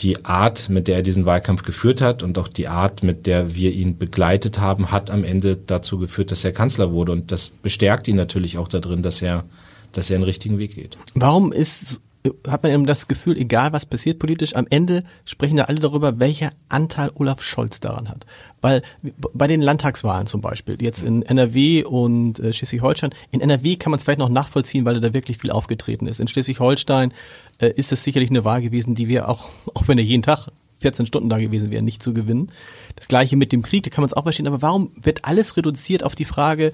die 0.00 0.24
Art, 0.24 0.68
mit 0.68 0.88
der 0.88 0.96
er 0.96 1.02
diesen 1.02 1.26
Wahlkampf 1.26 1.62
geführt 1.62 2.00
hat 2.00 2.22
und 2.22 2.38
auch 2.38 2.48
die 2.48 2.68
Art, 2.68 3.02
mit 3.02 3.26
der 3.26 3.54
wir 3.54 3.72
ihn 3.72 3.98
begleitet 3.98 4.58
haben, 4.58 4.90
hat 4.92 5.10
am 5.10 5.24
Ende 5.24 5.56
dazu 5.56 5.98
geführt, 5.98 6.30
dass 6.30 6.44
er 6.44 6.52
Kanzler 6.52 6.92
wurde. 6.92 7.12
Und 7.12 7.32
das 7.32 7.50
bestärkt 7.50 8.06
ihn 8.06 8.16
natürlich 8.16 8.58
auch 8.58 8.68
darin, 8.68 9.02
dass 9.02 9.22
er, 9.22 9.44
dass 9.92 10.10
er 10.10 10.16
einen 10.16 10.24
richtigen 10.24 10.58
Weg 10.58 10.74
geht. 10.74 10.98
Warum 11.14 11.52
ist 11.52 12.00
hat 12.46 12.62
man 12.62 12.72
eben 12.72 12.86
das 12.86 13.08
Gefühl, 13.08 13.36
egal 13.36 13.72
was 13.72 13.86
passiert 13.86 14.18
politisch, 14.18 14.54
am 14.54 14.66
Ende 14.70 15.04
sprechen 15.24 15.56
da 15.56 15.64
alle 15.64 15.80
darüber, 15.80 16.18
welcher 16.18 16.52
Anteil 16.68 17.10
Olaf 17.14 17.42
Scholz 17.42 17.80
daran 17.80 18.08
hat. 18.08 18.26
Weil 18.60 18.82
bei 19.02 19.46
den 19.46 19.60
Landtagswahlen 19.60 20.26
zum 20.26 20.40
Beispiel, 20.40 20.76
jetzt 20.80 21.02
in 21.02 21.22
NRW 21.22 21.84
und 21.84 22.40
äh, 22.40 22.52
Schleswig-Holstein, 22.52 23.14
in 23.30 23.40
NRW 23.40 23.76
kann 23.76 23.90
man 23.90 23.98
es 23.98 24.04
vielleicht 24.04 24.18
noch 24.18 24.28
nachvollziehen, 24.28 24.84
weil 24.84 25.00
da 25.00 25.14
wirklich 25.14 25.38
viel 25.38 25.50
aufgetreten 25.50 26.06
ist. 26.06 26.20
In 26.20 26.28
Schleswig-Holstein 26.28 27.12
äh, 27.58 27.68
ist 27.68 27.92
es 27.92 28.04
sicherlich 28.04 28.30
eine 28.30 28.44
Wahl 28.44 28.62
gewesen, 28.62 28.94
die 28.94 29.08
wir 29.08 29.28
auch, 29.28 29.48
auch 29.74 29.86
wenn 29.86 29.98
er 29.98 30.04
jeden 30.04 30.22
Tag 30.22 30.48
14 30.80 31.06
Stunden 31.06 31.28
da 31.28 31.38
gewesen 31.38 31.70
wäre, 31.70 31.82
nicht 31.82 32.02
zu 32.02 32.14
gewinnen. 32.14 32.50
Das 32.96 33.08
gleiche 33.08 33.36
mit 33.36 33.52
dem 33.52 33.62
Krieg, 33.62 33.84
da 33.84 33.90
kann 33.90 34.02
man 34.02 34.08
es 34.08 34.14
auch 34.14 34.22
verstehen. 34.22 34.46
Aber 34.46 34.62
warum 34.62 34.92
wird 34.94 35.24
alles 35.24 35.56
reduziert 35.56 36.04
auf 36.04 36.14
die 36.14 36.24
Frage, 36.24 36.72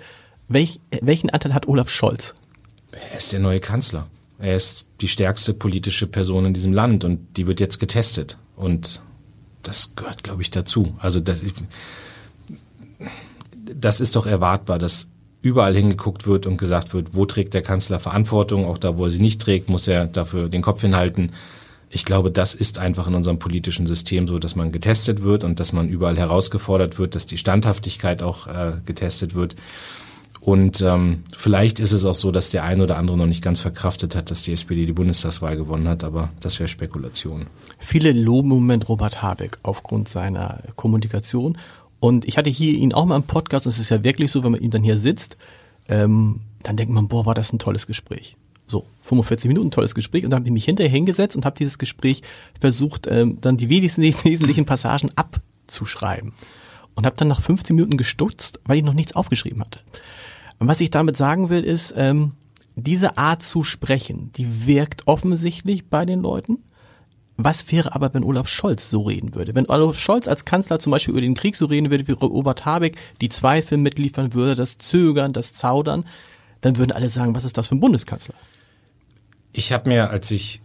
welch, 0.48 0.80
welchen 1.00 1.30
Anteil 1.30 1.54
hat 1.54 1.68
Olaf 1.68 1.88
Scholz? 1.88 2.34
Er 2.92 3.16
ist 3.16 3.32
der 3.32 3.40
neue 3.40 3.60
Kanzler. 3.60 4.08
Er 4.38 4.56
ist 4.56 4.88
die 5.00 5.08
stärkste 5.08 5.54
politische 5.54 6.06
Person 6.06 6.46
in 6.46 6.54
diesem 6.54 6.72
Land 6.72 7.04
und 7.04 7.36
die 7.36 7.46
wird 7.46 7.60
jetzt 7.60 7.78
getestet. 7.78 8.38
Und 8.56 9.02
das 9.62 9.94
gehört, 9.96 10.22
glaube 10.24 10.42
ich, 10.42 10.50
dazu. 10.50 10.94
Also 10.98 11.20
das, 11.20 11.42
das 13.74 14.00
ist 14.00 14.16
doch 14.16 14.26
erwartbar, 14.26 14.78
dass 14.78 15.08
überall 15.40 15.74
hingeguckt 15.74 16.26
wird 16.26 16.46
und 16.46 16.56
gesagt 16.56 16.94
wird, 16.94 17.14
wo 17.14 17.26
trägt 17.26 17.52
der 17.52 17.62
Kanzler 17.62 18.00
Verantwortung, 18.00 18.64
auch 18.64 18.78
da, 18.78 18.96
wo 18.96 19.04
er 19.04 19.10
sie 19.10 19.20
nicht 19.20 19.42
trägt, 19.42 19.68
muss 19.68 19.86
er 19.86 20.06
dafür 20.06 20.48
den 20.48 20.62
Kopf 20.62 20.80
hinhalten. 20.80 21.32
Ich 21.90 22.04
glaube, 22.06 22.30
das 22.30 22.54
ist 22.54 22.78
einfach 22.78 23.06
in 23.06 23.14
unserem 23.14 23.38
politischen 23.38 23.86
System 23.86 24.26
so, 24.26 24.38
dass 24.38 24.56
man 24.56 24.72
getestet 24.72 25.22
wird 25.22 25.44
und 25.44 25.60
dass 25.60 25.72
man 25.72 25.88
überall 25.88 26.16
herausgefordert 26.16 26.98
wird, 26.98 27.14
dass 27.14 27.26
die 27.26 27.36
Standhaftigkeit 27.36 28.22
auch 28.22 28.46
äh, 28.46 28.72
getestet 28.86 29.34
wird. 29.34 29.54
Und 30.44 30.82
ähm, 30.82 31.22
vielleicht 31.34 31.80
ist 31.80 31.92
es 31.92 32.04
auch 32.04 32.14
so, 32.14 32.30
dass 32.30 32.50
der 32.50 32.64
eine 32.64 32.82
oder 32.82 32.98
andere 32.98 33.16
noch 33.16 33.24
nicht 33.24 33.40
ganz 33.40 33.60
verkraftet 33.60 34.14
hat, 34.14 34.30
dass 34.30 34.42
die 34.42 34.52
SPD 34.52 34.84
die 34.84 34.92
Bundestagswahl 34.92 35.56
gewonnen 35.56 35.88
hat, 35.88 36.04
aber 36.04 36.28
das 36.40 36.58
wäre 36.58 36.68
Spekulation. 36.68 37.46
Viele 37.78 38.12
loben 38.12 38.50
im 38.50 38.58
Moment 38.58 38.86
Robert 38.90 39.22
Habeck 39.22 39.58
aufgrund 39.62 40.10
seiner 40.10 40.62
Kommunikation. 40.76 41.56
Und 41.98 42.26
ich 42.26 42.36
hatte 42.36 42.50
hier 42.50 42.74
ihn 42.74 42.92
auch 42.92 43.06
mal 43.06 43.16
im 43.16 43.22
Podcast, 43.22 43.64
und 43.64 43.70
es 43.70 43.78
ist 43.78 43.88
ja 43.88 44.04
wirklich 44.04 44.30
so, 44.30 44.44
wenn 44.44 44.52
man 44.52 44.60
ihn 44.60 44.70
dann 44.70 44.82
hier 44.82 44.98
sitzt, 44.98 45.38
ähm, 45.88 46.40
dann 46.62 46.76
denkt 46.76 46.92
man, 46.92 47.08
boah, 47.08 47.24
war 47.24 47.34
das 47.34 47.50
ein 47.54 47.58
tolles 47.58 47.86
Gespräch. 47.86 48.36
So, 48.66 48.84
45 49.00 49.48
Minuten 49.48 49.70
tolles 49.70 49.94
Gespräch 49.94 50.24
und 50.24 50.30
dann 50.30 50.40
habe 50.40 50.48
ich 50.48 50.52
mich 50.52 50.66
hinterher 50.66 50.92
hingesetzt 50.92 51.36
und 51.36 51.46
habe 51.46 51.56
dieses 51.56 51.78
Gespräch 51.78 52.20
versucht, 52.60 53.06
ähm, 53.06 53.38
dann 53.40 53.56
die 53.56 53.70
wesentlichen 53.70 54.66
Passagen 54.66 55.08
abzuschreiben. 55.16 56.34
Und 56.96 57.06
habe 57.06 57.16
dann 57.16 57.28
nach 57.28 57.40
15 57.40 57.74
Minuten 57.74 57.96
gestutzt, 57.96 58.60
weil 58.66 58.76
ich 58.76 58.84
noch 58.84 58.92
nichts 58.92 59.16
aufgeschrieben 59.16 59.62
hatte. 59.62 59.80
Und 60.58 60.68
was 60.68 60.80
ich 60.80 60.90
damit 60.90 61.16
sagen 61.16 61.50
will, 61.50 61.62
ist, 61.62 61.94
ähm, 61.96 62.32
diese 62.76 63.18
Art 63.18 63.42
zu 63.42 63.62
sprechen, 63.62 64.30
die 64.36 64.66
wirkt 64.66 65.06
offensichtlich 65.06 65.86
bei 65.86 66.04
den 66.04 66.20
Leuten. 66.20 66.58
Was 67.36 67.70
wäre 67.72 67.94
aber, 67.94 68.14
wenn 68.14 68.22
Olaf 68.22 68.48
Scholz 68.48 68.90
so 68.90 69.02
reden 69.02 69.34
würde? 69.34 69.54
Wenn 69.54 69.68
Olaf 69.68 69.98
Scholz 69.98 70.28
als 70.28 70.44
Kanzler 70.44 70.78
zum 70.78 70.92
Beispiel 70.92 71.12
über 71.12 71.20
den 71.20 71.34
Krieg 71.34 71.56
so 71.56 71.66
reden 71.66 71.90
würde, 71.90 72.06
wie 72.06 72.12
Robert 72.12 72.64
Habeck 72.64 72.96
die 73.20 73.28
Zweifel 73.28 73.78
mitliefern 73.78 74.34
würde, 74.34 74.54
das 74.54 74.78
Zögern, 74.78 75.32
das 75.32 75.52
Zaudern, 75.52 76.04
dann 76.60 76.78
würden 76.78 76.92
alle 76.92 77.08
sagen, 77.08 77.34
was 77.34 77.44
ist 77.44 77.58
das 77.58 77.66
für 77.66 77.74
ein 77.74 77.80
Bundeskanzler? 77.80 78.34
Ich 79.52 79.72
habe 79.72 79.88
mir, 79.88 80.10
als 80.10 80.30
ich 80.30 80.60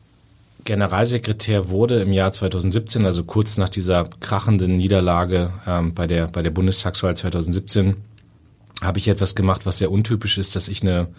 Generalsekretär 0.63 1.69
wurde 1.69 2.01
im 2.01 2.13
Jahr 2.13 2.31
2017, 2.31 3.05
also 3.05 3.23
kurz 3.23 3.57
nach 3.57 3.69
dieser 3.69 4.05
krachenden 4.19 4.77
Niederlage 4.77 5.51
ähm, 5.65 5.93
bei 5.95 6.05
der 6.05 6.27
bei 6.27 6.43
der 6.43 6.51
Bundestagswahl 6.51 7.15
2017, 7.15 7.95
habe 8.81 8.99
ich 8.99 9.07
etwas 9.07 9.35
gemacht, 9.35 9.65
was 9.65 9.79
sehr 9.79 9.91
untypisch 9.91 10.37
ist, 10.37 10.55
dass 10.55 10.67
ich 10.67 10.81
eine 10.81 11.09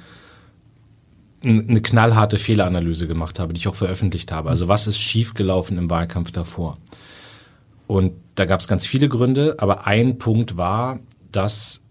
eine 1.42 1.80
knallharte 1.80 2.36
Fehleranalyse 2.36 3.06
gemacht 3.06 3.38
habe, 3.38 3.52
die 3.52 3.60
ich 3.60 3.68
auch 3.68 3.74
veröffentlicht 3.74 4.30
habe. 4.30 4.50
Also 4.50 4.68
was 4.68 4.86
ist 4.86 4.98
schiefgelaufen 4.98 5.78
im 5.78 5.88
Wahlkampf 5.88 6.32
davor? 6.32 6.76
Und 7.86 8.12
da 8.34 8.44
gab 8.44 8.60
es 8.60 8.68
ganz 8.68 8.86
viele 8.86 9.08
Gründe, 9.08 9.56
aber 9.58 9.86
ein 9.86 10.18
Punkt 10.18 10.56
war, 10.56 11.00
dass, 11.32 11.82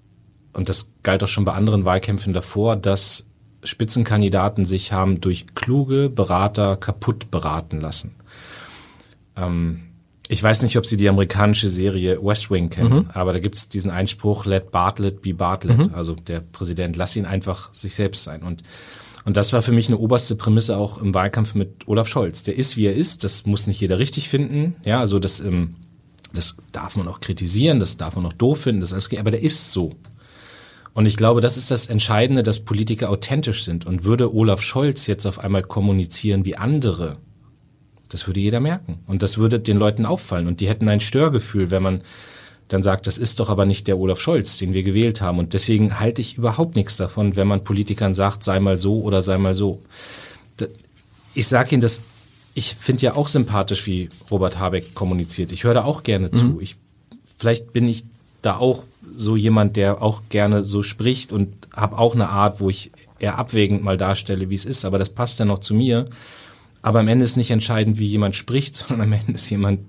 und 0.53 0.69
das 0.69 0.91
galt 1.03 1.23
auch 1.23 1.27
schon 1.27 1.45
bei 1.45 1.53
anderen 1.53 1.83
Wahlkämpfen 1.83 2.31
davor, 2.31 2.75
dass 2.75 3.25
Spitzenkandidaten 3.63 4.65
sich 4.65 4.93
haben 4.93 5.19
durch 5.19 5.47
kluge 5.55 6.09
Berater 6.09 6.77
kaputt 6.77 7.31
beraten 7.31 7.81
lassen. 7.81 8.15
Ähm, 9.35 9.88
ich 10.29 10.41
weiß 10.41 10.61
nicht, 10.61 10.77
ob 10.77 10.85
Sie 10.85 10.95
die 10.95 11.09
amerikanische 11.09 11.67
Serie 11.67 12.23
West 12.23 12.49
Wing 12.49 12.69
kennen, 12.69 12.93
mhm. 12.93 13.09
aber 13.13 13.33
da 13.33 13.39
gibt 13.39 13.57
es 13.57 13.67
diesen 13.67 13.91
Einspruch, 13.91 14.45
let 14.45 14.71
Bartlett 14.71 15.21
be 15.21 15.33
Bartlett. 15.33 15.89
Mhm. 15.89 15.93
Also 15.93 16.15
der 16.15 16.39
Präsident, 16.39 16.95
lass 16.95 17.15
ihn 17.15 17.25
einfach 17.25 17.73
sich 17.73 17.95
selbst 17.95 18.23
sein. 18.23 18.43
Und 18.43 18.63
Und 19.25 19.37
das 19.37 19.53
war 19.53 19.61
für 19.61 19.71
mich 19.71 19.87
eine 19.87 19.97
oberste 19.97 20.35
Prämisse 20.35 20.77
auch 20.77 21.01
im 21.01 21.13
Wahlkampf 21.13 21.55
mit 21.55 21.87
Olaf 21.87 22.07
Scholz. 22.07 22.43
Der 22.43 22.57
ist, 22.57 22.77
wie 22.77 22.85
er 22.85 22.95
ist. 22.95 23.23
Das 23.23 23.45
muss 23.45 23.67
nicht 23.67 23.81
jeder 23.81 23.99
richtig 23.99 24.29
finden. 24.29 24.75
Ja, 24.85 24.99
also 24.99 25.19
das, 25.19 25.39
ähm, 25.39 25.75
das 26.33 26.57
darf 26.71 26.95
man 26.95 27.07
auch 27.07 27.19
kritisieren, 27.19 27.79
das 27.79 27.97
darf 27.97 28.15
man 28.15 28.25
auch 28.25 28.33
doof 28.33 28.61
finden, 28.61 28.81
das 28.81 28.93
alles, 28.93 29.09
aber 29.17 29.31
der 29.31 29.41
ist 29.41 29.73
so. 29.73 29.95
Und 30.93 31.05
ich 31.05 31.17
glaube, 31.17 31.41
das 31.41 31.57
ist 31.57 31.71
das 31.71 31.87
Entscheidende, 31.87 32.43
dass 32.43 32.59
Politiker 32.59 33.09
authentisch 33.09 33.63
sind. 33.63 33.85
Und 33.85 34.03
würde 34.03 34.33
Olaf 34.33 34.61
Scholz 34.61 35.07
jetzt 35.07 35.25
auf 35.25 35.39
einmal 35.39 35.63
kommunizieren 35.63 36.45
wie 36.45 36.55
andere, 36.55 37.17
das 38.09 38.27
würde 38.27 38.39
jeder 38.39 38.59
merken. 38.59 38.99
Und 39.07 39.23
das 39.23 39.37
würde 39.37 39.59
den 39.59 39.77
Leuten 39.77 40.05
auffallen. 40.05 40.47
Und 40.47 40.59
die 40.59 40.67
hätten 40.67 40.89
ein 40.89 40.99
Störgefühl, 40.99 41.71
wenn 41.71 41.83
man 41.83 42.01
dann 42.67 42.83
sagt, 42.83 43.07
das 43.07 43.17
ist 43.17 43.39
doch 43.39 43.49
aber 43.49 43.65
nicht 43.65 43.87
der 43.87 43.97
Olaf 43.97 44.19
Scholz, 44.19 44.57
den 44.57 44.73
wir 44.73 44.83
gewählt 44.83 45.21
haben. 45.21 45.39
Und 45.39 45.53
deswegen 45.53 45.99
halte 45.99 46.21
ich 46.21 46.37
überhaupt 46.37 46.75
nichts 46.75 46.97
davon, 46.97 47.35
wenn 47.35 47.47
man 47.47 47.63
Politikern 47.63 48.13
sagt, 48.13 48.43
sei 48.43 48.59
mal 48.59 48.77
so 48.77 49.01
oder 49.01 49.21
sei 49.21 49.37
mal 49.37 49.53
so. 49.53 49.81
Ich 51.33 51.47
sage 51.47 51.71
Ihnen 51.71 51.81
das, 51.81 52.03
ich 52.53 52.75
finde 52.75 53.03
ja 53.03 53.15
auch 53.15 53.27
sympathisch, 53.27 53.87
wie 53.87 54.09
Robert 54.29 54.59
Habeck 54.59 54.93
kommuniziert. 54.93 55.51
Ich 55.51 55.63
höre 55.63 55.73
da 55.73 55.83
auch 55.83 56.03
gerne 56.03 56.31
zu. 56.31 56.45
Mhm. 56.45 56.61
Ich, 56.61 56.75
vielleicht 57.37 57.73
bin 57.73 57.87
ich 57.87 58.05
da 58.41 58.57
auch 58.57 58.83
so 59.15 59.35
jemand, 59.35 59.75
der 59.75 60.01
auch 60.01 60.23
gerne 60.29 60.63
so 60.63 60.83
spricht 60.83 61.31
und 61.31 61.55
habe 61.75 61.97
auch 61.97 62.13
eine 62.13 62.29
Art, 62.29 62.59
wo 62.59 62.69
ich 62.69 62.91
eher 63.19 63.37
abwägend 63.37 63.83
mal 63.83 63.97
darstelle, 63.97 64.49
wie 64.49 64.55
es 64.55 64.65
ist. 64.65 64.85
Aber 64.85 64.97
das 64.97 65.09
passt 65.09 65.39
ja 65.39 65.45
noch 65.45 65.59
zu 65.59 65.73
mir. 65.73 66.05
Aber 66.81 66.99
am 66.99 67.07
Ende 67.07 67.25
ist 67.25 67.35
nicht 67.35 67.51
entscheidend, 67.51 67.99
wie 67.99 68.07
jemand 68.07 68.35
spricht, 68.35 68.75
sondern 68.87 69.01
am 69.01 69.13
Ende 69.13 69.33
ist 69.33 69.49
jemand 69.49 69.81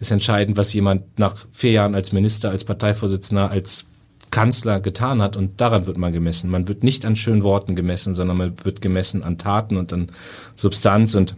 ist 0.00 0.12
entscheidend, 0.12 0.56
was 0.56 0.72
jemand 0.72 1.18
nach 1.18 1.34
vier 1.50 1.72
Jahren 1.72 1.96
als 1.96 2.12
Minister, 2.12 2.50
als 2.50 2.64
Parteivorsitzender, 2.64 3.50
als 3.50 3.84
Kanzler 4.30 4.80
getan 4.80 5.22
hat 5.22 5.36
und 5.36 5.60
daran 5.60 5.86
wird 5.86 5.98
man 5.98 6.12
gemessen. 6.12 6.50
Man 6.50 6.68
wird 6.68 6.84
nicht 6.84 7.04
an 7.04 7.16
schönen 7.16 7.42
Worten 7.42 7.74
gemessen, 7.74 8.14
sondern 8.14 8.36
man 8.36 8.64
wird 8.64 8.80
gemessen 8.80 9.22
an 9.22 9.38
Taten 9.38 9.76
und 9.76 9.92
an 9.92 10.12
Substanz 10.54 11.14
und 11.14 11.36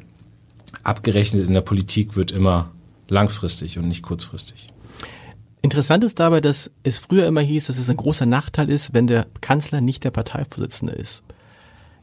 abgerechnet 0.82 1.46
in 1.46 1.54
der 1.54 1.60
Politik 1.60 2.16
wird 2.16 2.32
immer 2.32 2.70
langfristig 3.08 3.78
und 3.78 3.88
nicht 3.88 4.02
kurzfristig. 4.02 4.72
Interessant 5.62 6.04
ist 6.04 6.18
dabei, 6.18 6.40
dass 6.40 6.70
es 6.82 6.98
früher 6.98 7.26
immer 7.26 7.42
hieß, 7.42 7.66
dass 7.66 7.78
es 7.78 7.90
ein 7.90 7.96
großer 7.96 8.26
Nachteil 8.26 8.70
ist, 8.70 8.94
wenn 8.94 9.06
der 9.06 9.26
Kanzler 9.40 9.80
nicht 9.80 10.04
der 10.04 10.10
Parteivorsitzende 10.10 10.94
ist. 10.94 11.22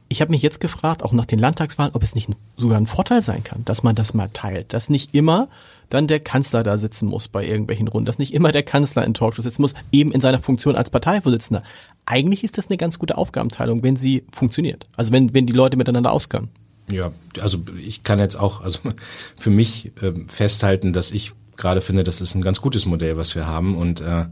Ich 0.09 0.21
habe 0.21 0.31
mich 0.31 0.41
jetzt 0.41 0.59
gefragt, 0.59 1.03
auch 1.03 1.11
nach 1.11 1.25
den 1.25 1.39
Landtagswahlen, 1.39 1.93
ob 1.93 2.03
es 2.03 2.15
nicht 2.15 2.29
sogar 2.55 2.77
ein 2.77 2.87
Vorteil 2.87 3.21
sein 3.21 3.43
kann, 3.43 3.65
dass 3.65 3.83
man 3.83 3.95
das 3.95 4.13
mal 4.13 4.29
teilt, 4.31 4.73
dass 4.73 4.89
nicht 4.89 5.13
immer 5.13 5.49
dann 5.89 6.07
der 6.07 6.19
Kanzler 6.19 6.63
da 6.63 6.77
sitzen 6.77 7.07
muss 7.07 7.27
bei 7.27 7.45
irgendwelchen 7.45 7.87
Runden, 7.87 8.05
dass 8.05 8.17
nicht 8.17 8.33
immer 8.33 8.51
der 8.51 8.63
Kanzler 8.63 9.05
in 9.05 9.13
Talkshows 9.13 9.45
sitzen 9.45 9.61
muss, 9.61 9.73
eben 9.91 10.11
in 10.11 10.21
seiner 10.21 10.39
Funktion 10.39 10.75
als 10.75 10.89
Parteivorsitzender. 10.89 11.63
Eigentlich 12.05 12.43
ist 12.43 12.57
das 12.57 12.67
eine 12.67 12.77
ganz 12.77 12.99
gute 12.99 13.17
Aufgabenteilung, 13.17 13.83
wenn 13.83 13.95
sie 13.95 14.23
funktioniert. 14.31 14.85
Also 14.95 15.11
wenn, 15.11 15.33
wenn 15.33 15.45
die 15.45 15.53
Leute 15.53 15.77
miteinander 15.77 16.11
auskommen. 16.11 16.49
Ja, 16.91 17.11
also 17.41 17.59
ich 17.77 18.03
kann 18.03 18.19
jetzt 18.19 18.39
auch 18.39 18.61
also 18.61 18.79
für 19.37 19.49
mich 19.49 19.91
äh, 20.01 20.13
festhalten, 20.27 20.93
dass 20.93 21.11
ich 21.11 21.33
gerade 21.57 21.81
finde, 21.81 22.03
das 22.03 22.21
ist 22.21 22.35
ein 22.35 22.41
ganz 22.41 22.61
gutes 22.61 22.85
Modell, 22.85 23.17
was 23.17 23.35
wir 23.35 23.47
haben 23.47 23.75
und 23.75 24.01
äh, 24.01 24.25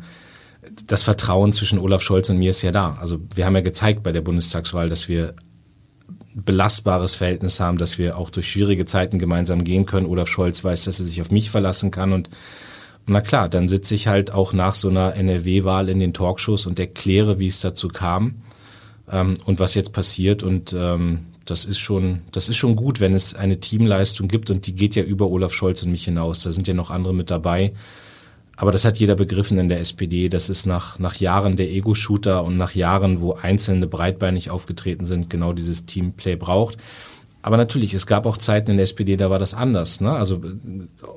das 0.88 1.04
Vertrauen 1.04 1.54
zwischen 1.54 1.80
Olaf 1.80 2.02
Scholz 2.02 2.30
und 2.30 2.38
mir 2.38 2.50
ist 2.50 2.62
ja 2.62 2.72
da. 2.72 2.98
Also 3.00 3.20
wir 3.34 3.46
haben 3.46 3.56
ja 3.56 3.62
gezeigt 3.62 4.04
bei 4.04 4.12
der 4.12 4.22
Bundestagswahl, 4.22 4.90
dass 4.90 5.08
wir 5.08 5.36
belastbares 6.36 7.16
Verhältnis 7.16 7.60
haben, 7.60 7.78
dass 7.78 7.98
wir 7.98 8.18
auch 8.18 8.30
durch 8.30 8.52
schwierige 8.52 8.86
Zeiten 8.86 9.18
gemeinsam 9.18 9.64
gehen 9.64 9.86
können. 9.86 10.06
Olaf 10.06 10.28
Scholz 10.28 10.64
weiß, 10.64 10.84
dass 10.84 11.00
er 11.00 11.06
sich 11.06 11.22
auf 11.22 11.32
mich 11.32 11.50
verlassen 11.50 11.92
kann 11.92 12.12
und 12.12 12.30
na 13.08 13.22
klar, 13.22 13.50
dann 13.50 13.68
sitze 13.68 13.94
ich 13.94 14.08
halt 14.08 14.32
auch 14.32 14.54
nach 14.54 14.74
so 14.74 14.90
einer 14.90 15.16
NRW-Wahl 15.16 15.90
in 15.90 16.00
den 16.00 16.14
Talkshows 16.14 16.66
und 16.66 16.80
erkläre, 16.80 17.38
wie 17.38 17.48
es 17.48 17.60
dazu 17.60 17.88
kam 17.88 18.42
ähm, 19.12 19.36
und 19.46 19.60
was 19.60 19.76
jetzt 19.76 19.94
passiert. 19.94 20.42
Und 20.42 20.74
ähm, 20.74 21.20
das 21.46 21.66
ist 21.66 21.78
schon, 21.78 22.22
das 22.32 22.50
ist 22.50 22.58
schon 22.58 22.76
gut, 22.76 23.00
wenn 23.00 23.14
es 23.14 23.36
eine 23.36 23.60
Teamleistung 23.60 24.28
gibt 24.28 24.50
und 24.50 24.66
die 24.66 24.74
geht 24.74 24.96
ja 24.96 25.04
über 25.04 25.30
Olaf 25.30 25.54
Scholz 25.54 25.84
und 25.84 25.92
mich 25.92 26.06
hinaus. 26.06 26.42
Da 26.42 26.52
sind 26.52 26.68
ja 26.68 26.74
noch 26.74 26.90
andere 26.90 27.14
mit 27.14 27.30
dabei. 27.30 27.74
Aber 28.58 28.72
das 28.72 28.86
hat 28.86 28.98
jeder 28.98 29.16
begriffen 29.16 29.58
in 29.58 29.68
der 29.68 29.80
SPD. 29.80 30.30
Das 30.30 30.50
ist 30.50 30.66
nach, 30.66 30.98
nach 31.00 31.16
Jahren 31.16 31.58
der 31.58 31.70
Ego-Shooter 31.70 32.44
und 32.44 32.58
nach 32.58 32.74
Jahren, 32.74 33.22
wo 33.22 33.34
Einzelne 33.34 33.88
breitbeinig 33.88 34.50
aufgetreten 34.50 35.06
sind, 35.06 35.30
genau 35.30 35.54
dieses 35.54 35.86
Teamplay 35.86 36.36
braucht. 36.36 36.78
Aber 37.46 37.58
natürlich, 37.58 37.94
es 37.94 38.08
gab 38.08 38.26
auch 38.26 38.38
Zeiten 38.38 38.72
in 38.72 38.78
der 38.78 38.86
SPD, 38.86 39.18
da 39.18 39.30
war 39.30 39.38
das 39.38 39.54
anders. 39.54 40.02
Ne? 40.02 40.12
Also 40.12 40.42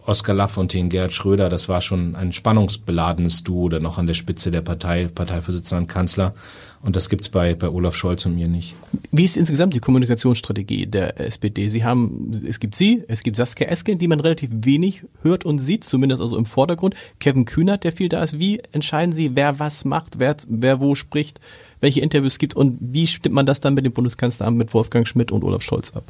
Oskar 0.05 0.35
Lafontaine, 0.35 0.91
Gerhard 0.91 1.15
Schröder, 1.15 1.49
das 1.49 1.71
war 1.71 1.81
schon 1.81 2.17
ein 2.17 2.33
spannungsbeladenes 2.33 3.45
Duo, 3.45 3.71
dann 3.71 3.87
auch 3.87 3.97
an 3.97 4.07
der 4.07 4.13
Spitze 4.13 4.51
der 4.51 4.61
Partei, 4.61 5.09
Parteivorsitzender 5.09 5.81
und 5.81 5.87
Kanzler. 5.87 6.35
Und 6.83 6.97
das 6.97 7.09
gibt's 7.09 7.31
bei, 7.31 7.55
bei 7.55 7.71
Olaf 7.71 7.97
Scholz 7.97 8.27
und 8.27 8.35
mir 8.35 8.47
nicht. 8.47 8.75
Wie 9.11 9.25
ist 9.25 9.39
insgesamt 9.39 9.73
die 9.73 9.81
Kommunikationsstrategie 9.81 10.87
der 10.87 11.19
SPD? 11.19 11.69
Sie 11.69 11.83
haben, 11.83 12.31
es 12.47 12.61
gibt 12.61 12.75
Sie, 12.75 13.03
es 13.09 13.23
gibt 13.23 13.39
Saskia 13.39 13.67
Esken, 13.67 13.97
die 13.97 14.07
man 14.07 14.21
relativ 14.21 14.51
wenig 14.53 15.05
hört 15.23 15.47
und 15.47 15.61
sieht, 15.61 15.85
zumindest 15.85 16.21
also 16.21 16.37
im 16.37 16.45
Vordergrund. 16.45 16.95
Kevin 17.21 17.47
Kühnert, 17.47 17.85
der 17.85 17.93
viel 17.93 18.11
da 18.11 18.23
ist. 18.23 18.39
Wie 18.39 18.61
entscheiden 18.73 19.15
Sie, 19.15 19.35
wer 19.35 19.59
was 19.61 19.87
macht, 19.87 20.19
wer, 20.19 20.37
wer 20.47 20.79
wo 20.79 20.95
spricht? 20.95 21.41
Welche 21.81 22.01
Interviews 22.01 22.39
gibt 22.39 22.55
und 22.55 22.79
wie 22.81 23.07
stimmt 23.07 23.35
man 23.35 23.47
das 23.47 23.61
dann 23.61 23.75
mit 23.75 23.85
dem 23.85 23.93
Bundeskanzleramt 23.93 24.57
mit 24.57 24.75
Wolfgang 24.75 25.07
Schmidt 25.07 25.33
und 25.33 25.45
Olaf 25.45 25.63
Scholz 25.63 25.93
ab? 25.95 26.05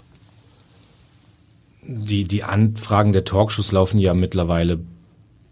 Die, 1.82 2.24
die 2.24 2.44
Anfragen 2.44 3.12
der 3.12 3.24
Talkshows 3.24 3.72
laufen 3.72 3.98
ja 3.98 4.12
mittlerweile 4.14 4.78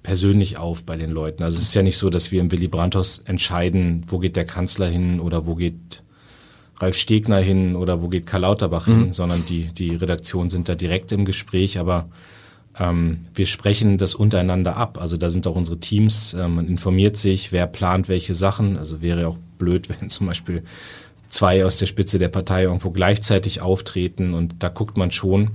persönlich 0.02 0.58
auf 0.58 0.84
bei 0.84 0.96
den 0.96 1.10
Leuten. 1.10 1.42
Also 1.42 1.58
es 1.58 1.64
ist 1.64 1.74
ja 1.74 1.82
nicht 1.82 1.96
so, 1.96 2.10
dass 2.10 2.30
wir 2.30 2.40
im 2.40 2.52
Willy 2.52 2.68
Brandt-Haus 2.68 3.20
entscheiden, 3.24 4.04
wo 4.06 4.18
geht 4.18 4.36
der 4.36 4.44
Kanzler 4.44 4.86
hin 4.86 5.18
oder 5.18 5.46
wo 5.46 5.54
geht 5.54 6.02
Ralf 6.78 6.96
Stegner 6.96 7.38
hin 7.38 7.74
oder 7.74 8.02
wo 8.02 8.08
geht 8.08 8.26
Karl 8.26 8.42
Lauterbach 8.42 8.86
mhm. 8.86 8.98
hin, 8.98 9.12
sondern 9.12 9.44
die, 9.46 9.72
die 9.72 9.96
Redaktionen 9.96 10.50
sind 10.50 10.68
da 10.68 10.74
direkt 10.74 11.10
im 11.10 11.24
Gespräch, 11.24 11.78
aber 11.78 12.08
ähm, 12.78 13.20
wir 13.34 13.46
sprechen 13.46 13.98
das 13.98 14.14
untereinander 14.14 14.76
ab. 14.76 15.00
Also 15.00 15.16
da 15.16 15.30
sind 15.30 15.46
auch 15.46 15.56
unsere 15.56 15.80
Teams, 15.80 16.34
äh, 16.34 16.46
man 16.46 16.68
informiert 16.68 17.16
sich, 17.16 17.50
wer 17.52 17.66
plant 17.66 18.08
welche 18.08 18.34
Sachen. 18.34 18.76
Also 18.76 19.00
wäre 19.00 19.26
auch 19.26 19.38
blöd, 19.58 19.88
wenn 20.00 20.10
zum 20.10 20.26
Beispiel 20.26 20.62
zwei 21.28 21.64
aus 21.64 21.78
der 21.78 21.86
Spitze 21.86 22.18
der 22.18 22.28
Partei 22.28 22.64
irgendwo 22.64 22.90
gleichzeitig 22.90 23.60
auftreten 23.60 24.34
und 24.34 24.56
da 24.60 24.68
guckt 24.68 24.96
man 24.96 25.10
schon. 25.10 25.50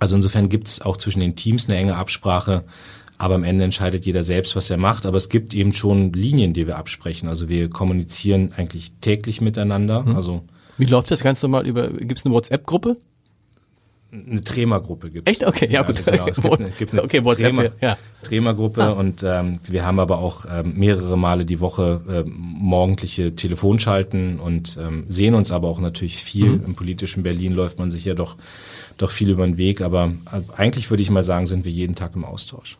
Also 0.00 0.16
insofern 0.16 0.48
gibt 0.48 0.68
es 0.68 0.80
auch 0.80 0.96
zwischen 0.96 1.20
den 1.20 1.36
Teams 1.36 1.68
eine 1.68 1.76
enge 1.76 1.96
Absprache, 1.96 2.64
aber 3.18 3.34
am 3.34 3.44
Ende 3.44 3.64
entscheidet 3.64 4.06
jeder 4.06 4.22
selbst, 4.22 4.54
was 4.54 4.70
er 4.70 4.76
macht. 4.76 5.06
Aber 5.06 5.16
es 5.16 5.28
gibt 5.28 5.52
eben 5.52 5.72
schon 5.72 6.12
Linien, 6.12 6.52
die 6.52 6.68
wir 6.68 6.78
absprechen. 6.78 7.28
Also 7.28 7.48
wir 7.48 7.68
kommunizieren 7.68 8.52
eigentlich 8.56 8.92
täglich 9.00 9.40
miteinander. 9.40 10.02
Mhm. 10.02 10.16
Also 10.16 10.44
wie 10.78 10.84
läuft 10.84 11.10
das 11.10 11.24
Ganze 11.24 11.48
mal 11.48 11.66
über? 11.66 11.88
Gibt 11.88 12.20
es 12.20 12.24
eine 12.24 12.34
WhatsApp-Gruppe? 12.34 12.96
Eine 14.10 14.42
Trema-Gruppe 14.42 15.10
gibt 15.10 15.28
Echt? 15.28 15.46
Okay, 15.46 15.68
ja, 15.70 15.82
gut. 15.82 16.02
Also 16.06 16.10
genau, 16.10 16.28
es 16.28 16.40
gibt 16.40 16.60
eine, 16.60 16.70
gibt 16.70 16.92
eine 16.92 17.02
okay, 17.02 17.24
WhatsApp, 17.24 17.54
Trema, 17.54 17.70
ja. 17.80 17.98
Trema-Gruppe 18.22 18.82
ah. 18.82 18.92
und 18.92 19.22
ähm, 19.22 19.60
wir 19.68 19.84
haben 19.84 20.00
aber 20.00 20.18
auch 20.18 20.46
ähm, 20.50 20.74
mehrere 20.76 21.18
Male 21.18 21.44
die 21.44 21.60
Woche 21.60 22.00
ähm, 22.08 22.34
morgendliche 22.38 23.34
Telefonschalten 23.34 24.40
und 24.40 24.78
ähm, 24.80 25.04
sehen 25.08 25.34
uns 25.34 25.52
aber 25.52 25.68
auch 25.68 25.80
natürlich 25.80 26.16
viel. 26.16 26.48
Mhm. 26.48 26.64
Im 26.66 26.74
politischen 26.74 27.22
Berlin 27.22 27.52
läuft 27.52 27.78
man 27.78 27.90
sich 27.90 28.04
ja 28.06 28.14
doch, 28.14 28.36
doch 28.96 29.10
viel 29.10 29.28
über 29.28 29.44
den 29.44 29.58
Weg, 29.58 29.82
aber 29.82 30.12
äh, 30.32 30.40
eigentlich 30.56 30.88
würde 30.88 31.02
ich 31.02 31.10
mal 31.10 31.22
sagen, 31.22 31.46
sind 31.46 31.66
wir 31.66 31.72
jeden 31.72 31.94
Tag 31.94 32.14
im 32.14 32.24
Austausch. 32.24 32.78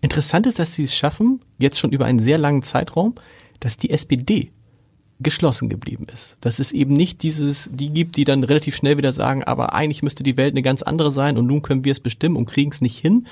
Interessant 0.00 0.46
ist, 0.46 0.58
dass 0.58 0.74
Sie 0.74 0.84
es 0.84 0.96
schaffen, 0.96 1.40
jetzt 1.58 1.78
schon 1.78 1.92
über 1.92 2.06
einen 2.06 2.18
sehr 2.18 2.38
langen 2.38 2.62
Zeitraum, 2.62 3.14
dass 3.60 3.76
die 3.76 3.90
SPD 3.90 4.50
geschlossen 5.20 5.68
geblieben 5.68 6.06
ist. 6.12 6.36
Dass 6.40 6.58
es 6.58 6.72
eben 6.72 6.92
nicht 6.94 7.22
dieses, 7.22 7.70
die 7.72 7.90
gibt, 7.90 8.16
die 8.16 8.24
dann 8.24 8.44
relativ 8.44 8.76
schnell 8.76 8.98
wieder 8.98 9.12
sagen, 9.12 9.44
aber 9.44 9.74
eigentlich 9.74 10.02
müsste 10.02 10.22
die 10.22 10.36
Welt 10.36 10.52
eine 10.52 10.62
ganz 10.62 10.82
andere 10.82 11.10
sein 11.10 11.38
und 11.38 11.46
nun 11.46 11.62
können 11.62 11.84
wir 11.84 11.92
es 11.92 12.00
bestimmen 12.00 12.36
und 12.36 12.46
kriegen 12.46 12.70
es 12.70 12.80
nicht 12.80 12.98
hin. 12.98 13.26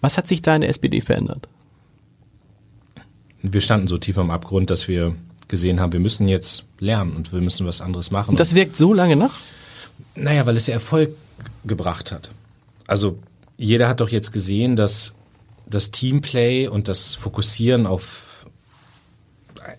Was 0.00 0.18
hat 0.18 0.28
sich 0.28 0.42
da 0.42 0.54
in 0.54 0.60
der 0.60 0.70
SPD 0.70 1.00
verändert? 1.00 1.48
Wir 3.42 3.60
standen 3.60 3.88
so 3.88 3.96
tief 3.98 4.18
am 4.18 4.30
Abgrund, 4.30 4.70
dass 4.70 4.88
wir 4.88 5.16
gesehen 5.48 5.80
haben, 5.80 5.92
wir 5.92 6.00
müssen 6.00 6.28
jetzt 6.28 6.64
lernen 6.78 7.16
und 7.16 7.32
wir 7.32 7.40
müssen 7.40 7.66
was 7.66 7.80
anderes 7.80 8.10
machen. 8.10 8.30
Und 8.30 8.40
das 8.40 8.54
wirkt 8.54 8.76
so 8.76 8.92
lange 8.92 9.16
nach? 9.16 9.40
Naja, 10.14 10.46
weil 10.46 10.56
es 10.56 10.66
ja 10.66 10.74
Erfolg 10.74 11.10
gebracht 11.64 12.12
hat. 12.12 12.30
Also 12.86 13.18
jeder 13.56 13.88
hat 13.88 14.00
doch 14.00 14.08
jetzt 14.08 14.32
gesehen, 14.32 14.76
dass 14.76 15.14
das 15.66 15.90
Teamplay 15.90 16.68
und 16.68 16.88
das 16.88 17.14
Fokussieren 17.14 17.86
auf 17.86 18.31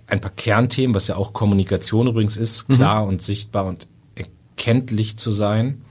ein 0.08 0.22
paar 0.22 0.32
Kernthemen, 0.32 0.96
was 0.96 1.08
ja 1.08 1.16
auch 1.16 1.34
Kommunikation 1.34 2.08
übrigens 2.08 2.38
ist, 2.38 2.70
mhm. 2.70 2.76
klar 2.76 3.04
mhm. 3.04 3.10
und 3.10 3.22
sichtbar 3.22 3.66
und 3.66 3.88
erkenntlich 4.16 5.18
zu 5.18 5.32
sein, 5.32 5.82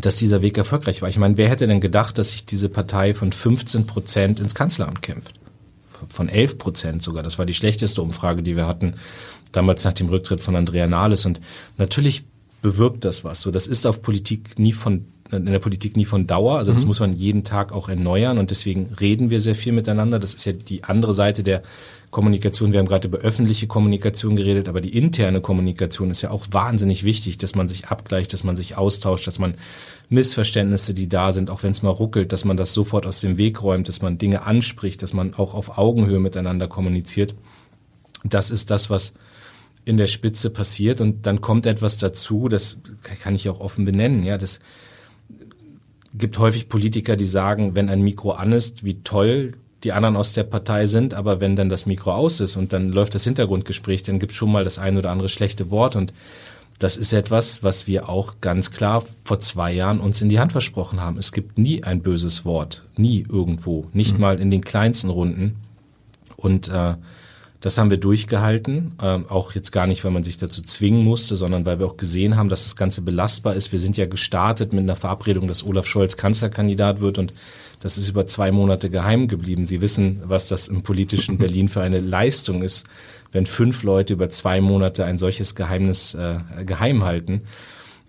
dass 0.00 0.16
dieser 0.16 0.42
Weg 0.42 0.58
erfolgreich 0.58 1.02
war. 1.02 1.08
Ich 1.08 1.18
meine, 1.18 1.36
wer 1.36 1.48
hätte 1.48 1.66
denn 1.66 1.80
gedacht, 1.80 2.18
dass 2.18 2.30
sich 2.30 2.46
diese 2.46 2.68
Partei 2.68 3.14
von 3.14 3.32
15 3.32 3.86
Prozent 3.86 4.40
ins 4.40 4.54
Kanzleramt 4.54 5.02
kämpft? 5.02 5.34
Von 6.08 6.28
11 6.28 6.58
Prozent 6.58 7.02
sogar. 7.02 7.24
Das 7.24 7.38
war 7.38 7.46
die 7.46 7.54
schlechteste 7.54 8.00
Umfrage, 8.02 8.42
die 8.42 8.54
wir 8.54 8.66
hatten, 8.66 8.94
damals 9.50 9.82
nach 9.82 9.92
dem 9.92 10.08
Rücktritt 10.08 10.40
von 10.40 10.54
Andrea 10.54 10.86
Nahles. 10.86 11.26
Und 11.26 11.40
natürlich 11.76 12.24
bewirkt 12.62 13.04
das 13.04 13.24
was. 13.24 13.40
So, 13.40 13.50
das 13.50 13.66
ist 13.66 13.86
auf 13.86 14.02
Politik 14.02 14.58
nie 14.58 14.72
von 14.72 15.06
in 15.30 15.46
der 15.46 15.58
Politik 15.58 15.96
nie 15.96 16.04
von 16.04 16.26
Dauer. 16.26 16.58
Also 16.58 16.72
das 16.72 16.82
mhm. 16.82 16.88
muss 16.88 17.00
man 17.00 17.12
jeden 17.12 17.44
Tag 17.44 17.72
auch 17.72 17.88
erneuern 17.88 18.38
und 18.38 18.50
deswegen 18.50 18.86
reden 19.00 19.30
wir 19.30 19.40
sehr 19.40 19.54
viel 19.54 19.72
miteinander. 19.72 20.18
Das 20.18 20.34
ist 20.34 20.44
ja 20.44 20.52
die 20.52 20.84
andere 20.84 21.14
Seite 21.14 21.42
der 21.42 21.62
Kommunikation. 22.10 22.72
Wir 22.72 22.78
haben 22.78 22.88
gerade 22.88 23.08
über 23.08 23.18
öffentliche 23.18 23.66
Kommunikation 23.66 24.36
geredet, 24.36 24.68
aber 24.68 24.80
die 24.80 24.96
interne 24.96 25.40
Kommunikation 25.40 26.10
ist 26.10 26.22
ja 26.22 26.30
auch 26.30 26.46
wahnsinnig 26.50 27.04
wichtig, 27.04 27.36
dass 27.36 27.54
man 27.54 27.68
sich 27.68 27.88
abgleicht, 27.88 28.32
dass 28.32 28.44
man 28.44 28.56
sich 28.56 28.78
austauscht, 28.78 29.26
dass 29.26 29.38
man 29.38 29.54
Missverständnisse, 30.08 30.94
die 30.94 31.08
da 31.08 31.32
sind, 31.32 31.50
auch 31.50 31.62
wenn 31.62 31.72
es 31.72 31.82
mal 31.82 31.90
ruckelt, 31.90 32.32
dass 32.32 32.46
man 32.46 32.56
das 32.56 32.72
sofort 32.72 33.04
aus 33.04 33.20
dem 33.20 33.36
Weg 33.36 33.62
räumt, 33.62 33.88
dass 33.88 34.00
man 34.00 34.16
Dinge 34.16 34.46
anspricht, 34.46 35.02
dass 35.02 35.12
man 35.12 35.34
auch 35.34 35.54
auf 35.54 35.76
Augenhöhe 35.76 36.20
miteinander 36.20 36.66
kommuniziert. 36.68 37.34
Das 38.24 38.50
ist 38.50 38.70
das, 38.70 38.88
was 38.88 39.12
in 39.84 39.96
der 39.98 40.06
Spitze 40.06 40.50
passiert 40.50 41.00
und 41.00 41.26
dann 41.26 41.40
kommt 41.40 41.66
etwas 41.66 41.98
dazu, 41.98 42.48
das 42.48 42.80
kann 43.22 43.34
ich 43.34 43.48
auch 43.48 43.60
offen 43.60 43.84
benennen, 43.84 44.22
ja, 44.24 44.36
das 44.36 44.60
gibt 46.18 46.38
häufig 46.38 46.68
Politiker, 46.68 47.16
die 47.16 47.24
sagen, 47.24 47.74
wenn 47.74 47.88
ein 47.88 48.02
Mikro 48.02 48.32
an 48.32 48.52
ist, 48.52 48.84
wie 48.84 49.02
toll 49.02 49.52
die 49.84 49.92
anderen 49.92 50.16
aus 50.16 50.32
der 50.32 50.42
Partei 50.42 50.86
sind, 50.86 51.14
aber 51.14 51.40
wenn 51.40 51.54
dann 51.54 51.68
das 51.68 51.86
Mikro 51.86 52.12
aus 52.12 52.40
ist 52.40 52.56
und 52.56 52.72
dann 52.72 52.90
läuft 52.90 53.14
das 53.14 53.24
Hintergrundgespräch, 53.24 54.02
dann 54.02 54.18
gibt 54.18 54.32
es 54.32 54.38
schon 54.38 54.50
mal 54.50 54.64
das 54.64 54.78
ein 54.78 54.96
oder 54.96 55.10
andere 55.10 55.28
schlechte 55.28 55.70
Wort 55.70 55.94
und 55.94 56.12
das 56.78 56.96
ist 56.96 57.12
etwas, 57.12 57.64
was 57.64 57.86
wir 57.88 58.08
auch 58.08 58.34
ganz 58.40 58.70
klar 58.70 59.02
vor 59.24 59.40
zwei 59.40 59.72
Jahren 59.72 59.98
uns 59.98 60.22
in 60.22 60.28
die 60.28 60.38
Hand 60.38 60.52
versprochen 60.52 61.00
haben. 61.00 61.18
Es 61.18 61.32
gibt 61.32 61.58
nie 61.58 61.82
ein 61.82 62.02
böses 62.02 62.44
Wort, 62.44 62.84
nie 62.96 63.26
irgendwo, 63.28 63.86
nicht 63.92 64.14
mhm. 64.14 64.20
mal 64.20 64.40
in 64.40 64.50
den 64.50 64.62
kleinsten 64.62 65.10
Runden. 65.10 65.56
Und 66.36 66.68
äh, 66.68 66.94
das 67.60 67.76
haben 67.76 67.90
wir 67.90 67.98
durchgehalten, 67.98 68.92
ähm, 69.02 69.26
auch 69.28 69.54
jetzt 69.54 69.72
gar 69.72 69.86
nicht, 69.86 70.04
weil 70.04 70.12
man 70.12 70.22
sich 70.22 70.36
dazu 70.36 70.62
zwingen 70.62 71.02
musste, 71.02 71.34
sondern 71.34 71.66
weil 71.66 71.80
wir 71.80 71.86
auch 71.86 71.96
gesehen 71.96 72.36
haben, 72.36 72.48
dass 72.48 72.62
das 72.62 72.76
Ganze 72.76 73.02
belastbar 73.02 73.54
ist. 73.54 73.72
Wir 73.72 73.80
sind 73.80 73.96
ja 73.96 74.06
gestartet 74.06 74.72
mit 74.72 74.82
einer 74.82 74.94
Verabredung, 74.94 75.48
dass 75.48 75.64
Olaf 75.64 75.86
Scholz 75.86 76.16
Kanzlerkandidat 76.16 77.00
wird 77.00 77.18
und 77.18 77.32
das 77.80 77.98
ist 77.98 78.08
über 78.08 78.26
zwei 78.26 78.50
Monate 78.50 78.90
geheim 78.90 79.28
geblieben. 79.28 79.64
Sie 79.64 79.80
wissen, 79.80 80.20
was 80.24 80.48
das 80.48 80.68
im 80.68 80.82
politischen 80.82 81.38
Berlin 81.38 81.68
für 81.68 81.80
eine 81.80 82.00
Leistung 82.00 82.62
ist, 82.62 82.86
wenn 83.32 83.46
fünf 83.46 83.82
Leute 83.82 84.12
über 84.12 84.28
zwei 84.28 84.60
Monate 84.60 85.04
ein 85.04 85.18
solches 85.18 85.54
Geheimnis 85.54 86.14
äh, 86.14 86.38
geheim 86.64 87.04
halten. 87.04 87.42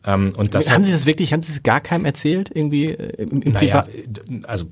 Ähm, 0.06 0.34
und 0.36 0.56
das 0.56 0.72
haben 0.72 0.84
Sie 0.84 0.91
das 0.91 1.06
wirklich, 1.06 1.34
haben 1.34 1.44
Sie 1.44 1.51
es 1.51 1.63
gar 1.63 1.82
keinem 1.82 2.06
erzählt, 2.06 2.51
irgendwie 2.53 2.86
äh, 2.86 3.24
im, 3.24 3.41
im 3.41 3.51
naja, 3.51 3.86
Also 4.44 4.65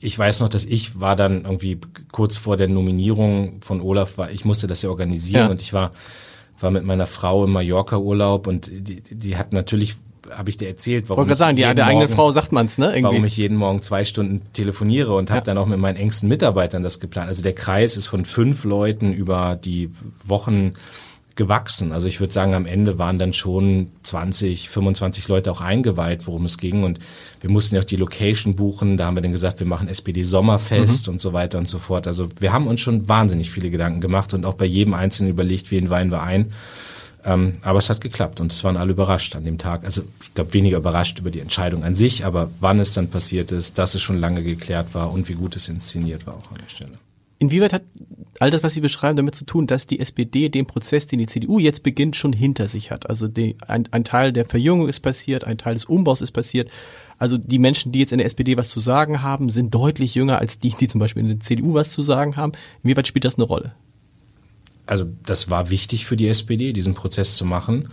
ich 0.00 0.18
weiß 0.18 0.40
noch, 0.40 0.48
dass 0.48 0.64
ich 0.64 1.00
war 1.00 1.16
dann 1.16 1.44
irgendwie 1.44 1.78
kurz 2.12 2.36
vor 2.36 2.56
der 2.56 2.68
Nominierung 2.68 3.60
von 3.62 3.80
Olaf, 3.80 4.18
war, 4.18 4.30
ich 4.30 4.44
musste 4.44 4.66
das 4.66 4.82
ja 4.82 4.90
organisieren 4.90 5.46
ja. 5.46 5.50
und 5.50 5.60
ich 5.60 5.72
war, 5.72 5.92
war 6.60 6.70
mit 6.70 6.84
meiner 6.84 7.06
Frau 7.06 7.44
im 7.44 7.52
Mallorca-Urlaub 7.52 8.46
und 8.46 8.70
die, 8.70 9.02
die 9.02 9.36
hat 9.36 9.52
natürlich 9.52 9.96
habe 10.36 10.50
ich 10.50 10.58
dir 10.58 10.68
erzählt, 10.68 11.08
warum 11.08 11.28
ich 11.30 11.36
sagen, 11.36 11.56
die, 11.56 11.62
der 11.62 11.86
eigenen 11.86 12.08
Frau 12.08 12.30
sagt 12.30 12.52
man's, 12.52 12.76
ne? 12.76 12.88
Irgendwie. 12.88 13.04
Warum 13.04 13.24
ich 13.24 13.38
jeden 13.38 13.56
Morgen 13.56 13.80
zwei 13.82 14.04
Stunden 14.04 14.42
telefoniere 14.52 15.14
und 15.14 15.30
habe 15.30 15.38
ja. 15.38 15.44
dann 15.44 15.58
auch 15.58 15.66
mit 15.66 15.78
meinen 15.78 15.96
engsten 15.96 16.28
Mitarbeitern 16.28 16.82
das 16.82 17.00
geplant. 17.00 17.28
Also 17.28 17.42
der 17.42 17.54
Kreis 17.54 17.96
ist 17.96 18.08
von 18.08 18.26
fünf 18.26 18.64
Leuten 18.64 19.14
über 19.14 19.56
die 19.56 19.90
Wochen 20.24 20.74
gewachsen. 21.38 21.92
Also 21.92 22.08
ich 22.08 22.20
würde 22.20 22.34
sagen, 22.34 22.52
am 22.52 22.66
Ende 22.66 22.98
waren 22.98 23.18
dann 23.18 23.32
schon 23.32 23.92
20, 24.02 24.68
25 24.68 25.28
Leute 25.28 25.50
auch 25.50 25.62
eingeweiht, 25.62 26.26
worum 26.26 26.44
es 26.44 26.58
ging. 26.58 26.82
Und 26.82 26.98
wir 27.40 27.48
mussten 27.48 27.76
ja 27.76 27.80
auch 27.80 27.86
die 27.86 27.96
Location 27.96 28.56
buchen. 28.56 28.98
Da 28.98 29.06
haben 29.06 29.16
wir 29.16 29.22
dann 29.22 29.32
gesagt, 29.32 29.60
wir 29.60 29.66
machen 29.66 29.88
SPD 29.88 30.24
Sommerfest 30.24 31.06
mhm. 31.06 31.14
und 31.14 31.20
so 31.20 31.32
weiter 31.32 31.56
und 31.56 31.68
so 31.68 31.78
fort. 31.78 32.06
Also 32.06 32.28
wir 32.40 32.52
haben 32.52 32.66
uns 32.66 32.80
schon 32.80 33.08
wahnsinnig 33.08 33.50
viele 33.50 33.70
Gedanken 33.70 34.00
gemacht 34.00 34.34
und 34.34 34.44
auch 34.44 34.54
bei 34.54 34.66
jedem 34.66 34.92
Einzelnen 34.92 35.30
überlegt, 35.30 35.70
wen 35.70 35.88
weihen 35.88 36.10
wir 36.10 36.22
ein. 36.22 36.52
Ähm, 37.24 37.54
aber 37.62 37.78
es 37.78 37.88
hat 37.88 38.00
geklappt 38.00 38.40
und 38.40 38.52
es 38.52 38.64
waren 38.64 38.76
alle 38.76 38.90
überrascht 38.90 39.36
an 39.36 39.44
dem 39.44 39.58
Tag. 39.58 39.84
Also 39.84 40.02
ich 40.22 40.34
glaube 40.34 40.52
weniger 40.54 40.78
überrascht 40.78 41.20
über 41.20 41.30
die 41.30 41.40
Entscheidung 41.40 41.84
an 41.84 41.94
sich, 41.94 42.24
aber 42.24 42.50
wann 42.60 42.80
es 42.80 42.92
dann 42.92 43.10
passiert 43.10 43.52
ist, 43.52 43.78
dass 43.78 43.94
es 43.94 44.02
schon 44.02 44.18
lange 44.18 44.42
geklärt 44.42 44.94
war 44.94 45.12
und 45.12 45.28
wie 45.28 45.34
gut 45.34 45.54
es 45.54 45.68
inszeniert 45.68 46.26
war 46.26 46.34
auch 46.34 46.50
an 46.50 46.58
der 46.60 46.68
Stelle. 46.68 46.98
Inwieweit 47.38 47.72
hat 47.72 47.82
all 48.40 48.50
das, 48.50 48.62
was 48.62 48.74
Sie 48.74 48.80
beschreiben, 48.80 49.16
damit 49.16 49.34
zu 49.34 49.44
tun, 49.44 49.66
dass 49.66 49.86
die 49.86 50.00
SPD 50.00 50.48
den 50.48 50.66
Prozess, 50.66 51.06
den 51.06 51.18
die 51.18 51.26
CDU 51.26 51.58
jetzt 51.58 51.82
beginnt, 51.82 52.16
schon 52.16 52.32
hinter 52.32 52.68
sich 52.68 52.90
hat? 52.90 53.08
Also 53.08 53.28
die, 53.28 53.56
ein, 53.66 53.88
ein 53.90 54.04
Teil 54.04 54.32
der 54.32 54.44
Verjüngung 54.44 54.88
ist 54.88 55.00
passiert, 55.00 55.44
ein 55.44 55.58
Teil 55.58 55.74
des 55.74 55.84
Umbaus 55.84 56.20
ist 56.20 56.32
passiert. 56.32 56.70
Also 57.18 57.36
die 57.36 57.58
Menschen, 57.58 57.92
die 57.92 58.00
jetzt 58.00 58.12
in 58.12 58.18
der 58.18 58.26
SPD 58.26 58.56
was 58.56 58.70
zu 58.70 58.80
sagen 58.80 59.22
haben, 59.22 59.50
sind 59.50 59.74
deutlich 59.74 60.14
jünger 60.14 60.38
als 60.38 60.58
die, 60.58 60.70
die 60.70 60.88
zum 60.88 61.00
Beispiel 61.00 61.22
in 61.22 61.28
der 61.28 61.40
CDU 61.40 61.74
was 61.74 61.90
zu 61.90 62.02
sagen 62.02 62.36
haben. 62.36 62.52
Inwieweit 62.82 63.06
spielt 63.06 63.24
das 63.24 63.36
eine 63.36 63.44
Rolle? 63.44 63.72
Also 64.86 65.04
das 65.26 65.50
war 65.50 65.70
wichtig 65.70 66.06
für 66.06 66.16
die 66.16 66.28
SPD, 66.28 66.72
diesen 66.72 66.94
Prozess 66.94 67.36
zu 67.36 67.44
machen. 67.44 67.88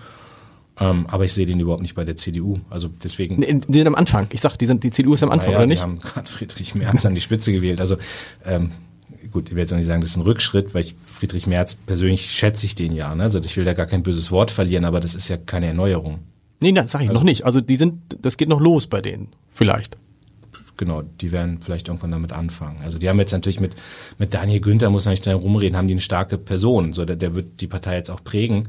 Ähm, 0.80 1.06
aber 1.08 1.26
ich 1.26 1.34
sehe 1.34 1.46
den 1.46 1.60
überhaupt 1.60 1.82
nicht 1.82 1.96
bei 1.96 2.04
der 2.04 2.18
CDU. 2.18 2.58
Also 2.70 2.90
deswegen. 3.04 3.42
Die 3.42 3.78
sind 3.78 3.88
am 3.88 3.96
Anfang. 3.96 4.28
Ich 4.32 4.42
sag, 4.42 4.58
die, 4.58 4.66
sind, 4.66 4.84
die 4.84 4.92
CDU 4.92 5.14
ist 5.14 5.24
am 5.24 5.32
Anfang, 5.32 5.52
ja, 5.52 5.58
oder 5.58 5.68
nicht? 5.68 5.80
Die 5.80 5.84
haben 5.84 6.00
gerade 6.00 6.30
Friedrich 6.30 6.76
Merz 6.76 7.06
an 7.06 7.16
die 7.16 7.22
Spitze 7.22 7.52
gewählt. 7.52 7.80
Also 7.80 7.98
ähm, 8.46 8.72
gut, 9.32 9.50
ich 9.50 9.56
will 9.56 9.62
jetzt 9.62 9.74
auch 9.74 9.78
nicht 9.78 9.86
sagen, 9.86 10.02
das 10.02 10.12
ist 10.12 10.18
ein 10.18 10.24
Rückschritt, 10.24 10.74
weil 10.74 10.82
ich 10.82 10.96
Friedrich 11.06 11.48
Merz 11.48 11.76
persönlich 11.76 12.32
schätze 12.32 12.66
ich 12.66 12.76
den 12.76 12.96
ja. 12.96 13.14
Ne? 13.16 13.24
Also 13.24 13.40
ich 13.40 13.56
will 13.58 13.66
da 13.66 13.74
gar 13.74 13.86
kein 13.86 14.04
böses 14.04 14.32
Wort 14.32 14.52
verlieren, 14.52 14.86
aber 14.86 15.00
das 15.00 15.16
ist 15.16 15.28
ja 15.28 15.38
keine 15.38 15.68
Erneuerung. 15.68 16.20
Nee, 16.60 16.72
das 16.72 16.92
sag 16.92 17.02
ich 17.02 17.10
also, 17.10 17.20
noch 17.20 17.26
nicht. 17.26 17.46
Also 17.46 17.62
die 17.62 17.76
sind, 17.76 18.18
das 18.22 18.38
geht 18.38 18.50
noch 18.50 18.62
los 18.62 18.88
bei 18.88 19.02
denen, 19.02 19.30
vielleicht. 19.52 19.98
Genau, 20.78 21.04
die 21.04 21.32
werden 21.32 21.60
vielleicht 21.62 21.88
irgendwann 21.88 22.12
damit 22.12 22.34
anfangen. 22.34 22.82
Also 22.84 22.98
die 22.98 23.08
haben 23.08 23.20
jetzt 23.20 23.32
natürlich 23.32 23.60
mit, 23.60 23.76
mit 24.18 24.34
Daniel 24.34 24.60
Günther, 24.60 24.90
muss 24.90 25.06
man 25.06 25.14
nicht 25.14 25.26
dran 25.26 25.36
rumreden, 25.36 25.78
haben 25.78 25.88
die 25.88 25.94
eine 25.94 26.02
starke 26.02 26.38
Person. 26.38 26.92
So, 26.92 27.06
der, 27.06 27.16
der 27.16 27.34
wird 27.34 27.62
die 27.62 27.68
Partei 27.68 27.96
jetzt 27.96 28.10
auch 28.10 28.24
prägen. 28.24 28.68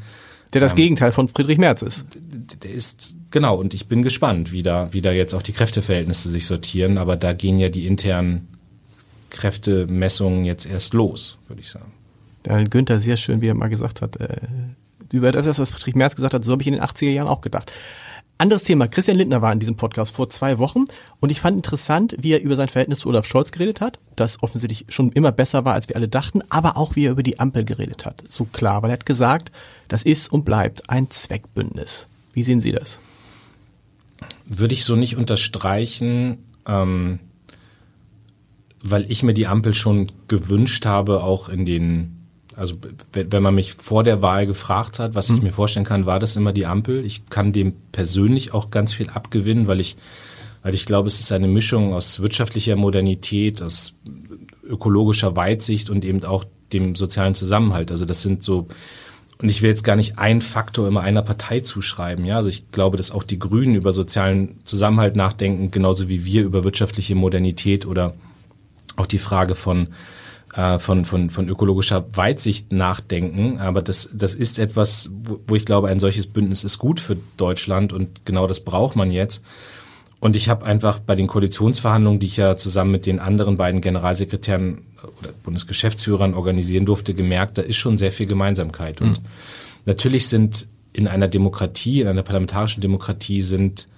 Der 0.53 0.61
das 0.61 0.73
ähm, 0.73 0.77
Gegenteil 0.77 1.11
von 1.11 1.29
Friedrich 1.29 1.59
Merz 1.59 1.83
ist. 1.83 2.05
Der 2.63 2.71
ist, 2.71 3.17
genau, 3.31 3.57
und 3.57 3.75
ich 3.75 3.89
bin 3.89 4.03
gespannt, 4.03 4.53
wie 4.53 4.63
da, 4.63 4.89
wie 4.93 5.01
da 5.01 5.11
jetzt 5.11 5.35
auch 5.35 5.43
die 5.43 5.53
Kräfteverhältnisse 5.53 6.29
sich 6.29 6.47
sortieren, 6.47 6.99
aber 6.99 7.17
da 7.17 7.33
gehen 7.33 7.59
ja 7.59 7.69
die 7.69 7.87
internen 7.87 8.49
Kräftemessungen 9.31 10.45
jetzt 10.45 10.67
erst 10.67 10.95
los, 10.95 11.39
würde 11.49 11.63
ich 11.63 11.71
sagen. 11.71 11.93
Daniel 12.43 12.69
Günther, 12.69 13.01
sehr 13.01 13.17
schön, 13.17 13.41
wie 13.41 13.49
er 13.49 13.55
mal 13.55 13.69
gesagt 13.69 14.01
hat, 14.01 14.17
äh, 14.21 14.37
über 15.13 15.33
das, 15.33 15.59
was 15.59 15.71
Friedrich 15.71 15.95
Merz 15.95 16.15
gesagt 16.15 16.35
hat, 16.35 16.45
so 16.45 16.53
habe 16.53 16.63
ich 16.63 16.69
in 16.69 16.75
den 16.75 16.83
80er 16.83 17.11
Jahren 17.11 17.29
auch 17.29 17.41
gedacht. 17.41 17.73
Anderes 18.39 18.65
Thema. 18.65 18.87
Christian 18.87 19.17
Lindner 19.17 19.41
war 19.41 19.51
in 19.51 19.61
diesem 19.61 19.77
Podcast 19.77 20.15
vor 20.15 20.29
zwei 20.29 20.59
Wochen 20.59 20.85
und 21.21 21.33
ich 21.33 21.41
fand 21.41 21.57
interessant, 21.57 22.15
wie 22.19 22.33
er 22.33 22.43
über 22.43 22.55
sein 22.55 22.69
Verhältnis 22.69 22.99
zu 22.99 23.09
Olaf 23.09 23.25
Scholz 23.25 23.51
geredet 23.51 23.81
hat, 23.81 23.99
das 24.15 24.43
offensichtlich 24.43 24.85
schon 24.91 25.11
immer 25.13 25.33
besser 25.33 25.65
war, 25.65 25.73
als 25.73 25.89
wir 25.89 25.97
alle 25.97 26.09
dachten, 26.09 26.43
aber 26.51 26.77
auch 26.77 26.97
wie 26.97 27.07
er 27.07 27.13
über 27.13 27.23
die 27.23 27.41
Ampel 27.41 27.65
geredet 27.65 28.05
hat. 28.05 28.25
So 28.29 28.45
klar, 28.45 28.83
weil 28.83 28.91
er 28.91 28.95
hat 28.95 29.07
gesagt, 29.07 29.53
das 29.89 30.03
ist 30.03 30.31
und 30.31 30.45
bleibt 30.45 30.91
ein 30.91 31.11
Zweckbündnis. 31.11 32.09
Wie 32.35 32.43
sehen 32.43 32.61
Sie 32.61 32.73
das? 32.73 32.99
Würde 34.45 34.75
ich 34.75 34.85
so 34.85 34.97
nicht 34.97 35.17
unterstreichen. 35.17 36.45
Ähm 36.67 37.21
weil 38.91 39.11
ich 39.11 39.23
mir 39.23 39.35
die 39.35 39.47
Ampel 39.47 39.75
schon 39.75 40.13
gewünscht 40.29 40.87
habe, 40.87 41.23
auch 41.23 41.49
in 41.49 41.65
den, 41.67 42.27
also 42.55 42.77
wenn 43.13 43.43
man 43.43 43.55
mich 43.55 43.75
vor 43.75 44.05
der 44.05 44.23
Wahl 44.23 44.47
gefragt 44.47 44.99
hat, 44.99 45.15
was 45.15 45.31
ich 45.31 45.37
mhm. 45.37 45.45
mir 45.45 45.53
vorstellen 45.53 45.87
kann, 45.87 46.07
war 46.07 46.19
das 46.19 46.37
immer 46.37 46.53
die 46.53 46.67
Ampel. 46.67 47.05
Ich 47.05 47.29
kann 47.29 47.53
dem 47.53 47.75
persönlich 47.93 48.55
auch 48.55 48.71
ganz 48.71 48.95
viel 48.95 49.11
abgewinnen, 49.11 49.67
weil 49.67 49.81
ich, 49.81 49.97
weil 50.63 50.75
ich 50.75 50.87
glaube, 50.87 51.09
es 51.09 51.21
ist 51.21 51.33
eine 51.33 51.49
Mischung 51.49 51.95
aus 51.95 52.21
wirtschaftlicher 52.21 52.77
Modernität, 52.77 53.63
aus 53.63 53.95
ökologischer 54.63 55.37
Weitsicht 55.37 55.91
und 55.91 56.05
eben 56.05 56.25
auch 56.25 56.45
dem 56.73 56.95
sozialen 56.97 57.35
Zusammenhalt. 57.35 57.91
Also 57.91 58.05
das 58.05 58.23
sind 58.23 58.43
so, 58.43 58.67
und 59.39 59.51
ich 59.51 59.63
will 59.63 59.71
jetzt 59.71 59.85
gar 59.85 59.97
nicht 59.97 60.19
einen 60.19 60.41
Faktor 60.41 60.89
immer 60.89 61.03
einer 61.03 61.23
Partei 61.23 61.61
zuschreiben. 61.61 62.25
Ja, 62.25 62.37
also 62.37 62.49
ich 62.49 62.71
glaube, 62.71 62.97
dass 62.97 63.11
auch 63.11 63.23
die 63.23 63.39
Grünen 63.39 63.75
über 63.75 63.93
sozialen 63.93 64.59
Zusammenhalt 64.65 65.15
nachdenken, 65.15 65.71
genauso 65.71 66.09
wie 66.09 66.25
wir 66.25 66.43
über 66.43 66.65
wirtschaftliche 66.65 67.15
Modernität 67.15 67.87
oder 67.87 68.15
auch 68.97 69.07
die 69.07 69.19
Frage 69.19 69.55
von 69.55 69.89
äh, 70.57 70.79
von, 70.79 71.05
von, 71.05 71.29
von 71.31 71.49
ökologischer 71.49 72.07
Weitsicht 72.15 72.73
nachdenken. 72.73 73.59
Aber 73.59 73.83
das, 73.83 74.09
das 74.15 74.35
ist 74.35 74.59
etwas, 74.59 75.11
wo, 75.13 75.39
wo 75.47 75.55
ich 75.55 75.67
glaube, 75.67 75.89
ein 75.89 76.01
solches 76.01 76.27
Bündnis 76.27 76.65
ist 76.65 76.79
gut 76.79 76.99
für 76.99 77.17
Deutschland 77.37 77.93
und 77.93 78.25
genau 78.25 78.47
das 78.47 78.61
braucht 78.61 78.97
man 78.97 79.11
jetzt. 79.11 79.45
Und 80.19 80.35
ich 80.35 80.49
habe 80.49 80.65
einfach 80.65 80.99
bei 80.99 81.15
den 81.15 81.27
Koalitionsverhandlungen, 81.27 82.21
die 82.21 82.27
ich 82.27 82.39
ja 82.39 82.57
zusammen 82.57 82.91
mit 82.91 83.05
den 83.05 83.19
anderen 83.19 83.59
beiden 83.59 83.83
Generalsekretären 83.83 84.83
oder 85.21 85.31
Bundesgeschäftsführern 85.43 86.33
organisieren 86.33 86.87
durfte, 86.87 87.13
gemerkt, 87.13 87.59
da 87.59 87.63
ist 87.63 87.77
schon 87.77 87.99
sehr 87.99 88.13
viel 88.13 88.27
Gemeinsamkeit. 88.27 89.03
Und 89.03 89.21
mhm. 89.21 89.27
natürlich 89.85 90.29
sind 90.29 90.69
in 90.95 91.07
einer 91.07 91.29
Demokratie, 91.29 92.01
in 92.01 92.09
einer 92.09 92.23
parlamentarischen 92.23 92.81
Demokratie 92.81 93.43
sind, 93.43 93.89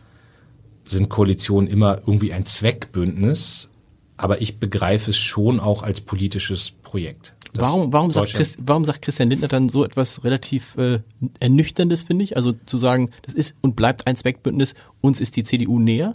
sind 0.82 1.08
Koalitionen 1.08 1.68
immer 1.68 1.98
irgendwie 1.98 2.32
ein 2.32 2.46
Zweckbündnis 2.46 3.70
aber 4.18 4.42
ich 4.42 4.58
begreife 4.58 5.10
es 5.10 5.18
schon 5.18 5.60
auch 5.60 5.82
als 5.82 6.00
politisches 6.00 6.70
Projekt. 6.70 7.34
Warum, 7.54 7.92
warum, 7.92 8.10
sagt 8.10 8.34
Christ, 8.34 8.58
warum 8.60 8.84
sagt 8.84 9.02
Christian 9.02 9.30
Lindner 9.30 9.48
dann 9.48 9.68
so 9.68 9.84
etwas 9.84 10.22
relativ 10.22 10.76
äh, 10.76 11.00
Ernüchterndes, 11.40 12.02
finde 12.02 12.24
ich? 12.24 12.36
Also 12.36 12.54
zu 12.66 12.78
sagen, 12.78 13.10
das 13.22 13.34
ist 13.34 13.56
und 13.62 13.74
bleibt 13.74 14.06
ein 14.06 14.16
Zweckbündnis, 14.16 14.74
uns 15.00 15.20
ist 15.20 15.36
die 15.36 15.42
CDU 15.44 15.78
näher? 15.78 16.12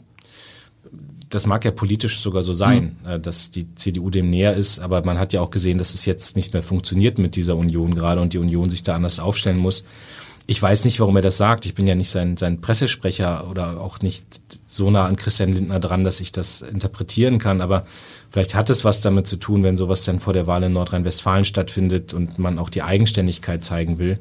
Das 1.29 1.47
mag 1.47 1.65
ja 1.65 1.71
politisch 1.71 2.19
sogar 2.19 2.43
so 2.43 2.53
sein, 2.53 2.97
mhm. 3.03 3.21
dass 3.23 3.49
die 3.49 3.73
CDU 3.73 4.11
dem 4.11 4.29
näher 4.29 4.53
ist, 4.53 4.79
aber 4.79 5.03
man 5.03 5.17
hat 5.17 5.33
ja 5.33 5.41
auch 5.41 5.49
gesehen, 5.49 5.79
dass 5.79 5.95
es 5.95 6.05
jetzt 6.05 6.35
nicht 6.35 6.53
mehr 6.53 6.61
funktioniert 6.61 7.17
mit 7.17 7.35
dieser 7.35 7.57
Union 7.57 7.95
gerade 7.95 8.21
und 8.21 8.33
die 8.33 8.37
Union 8.37 8.69
sich 8.69 8.83
da 8.83 8.95
anders 8.95 9.19
aufstellen 9.19 9.57
muss. 9.57 9.85
Ich 10.45 10.61
weiß 10.61 10.85
nicht, 10.85 10.99
warum 10.99 11.15
er 11.15 11.21
das 11.21 11.37
sagt. 11.37 11.65
Ich 11.65 11.73
bin 11.73 11.87
ja 11.87 11.95
nicht 11.95 12.09
sein, 12.09 12.35
sein 12.35 12.59
Pressesprecher 12.59 13.49
oder 13.49 13.79
auch 13.79 13.99
nicht 13.99 14.25
so 14.67 14.91
nah 14.91 15.05
an 15.05 15.15
Christian 15.15 15.53
Lindner 15.53 15.79
dran, 15.79 16.03
dass 16.03 16.19
ich 16.19 16.31
das 16.31 16.61
interpretieren 16.61 17.39
kann. 17.39 17.61
Aber 17.61 17.85
vielleicht 18.29 18.53
hat 18.53 18.69
es 18.69 18.83
was 18.83 18.99
damit 18.99 19.25
zu 19.25 19.37
tun, 19.37 19.63
wenn 19.63 19.77
sowas 19.77 20.03
dann 20.03 20.19
vor 20.19 20.33
der 20.33 20.45
Wahl 20.45 20.63
in 20.63 20.73
Nordrhein-Westfalen 20.73 21.45
stattfindet 21.45 22.13
und 22.13 22.39
man 22.39 22.59
auch 22.59 22.69
die 22.69 22.83
Eigenständigkeit 22.83 23.63
zeigen 23.63 23.99
will. 23.99 24.19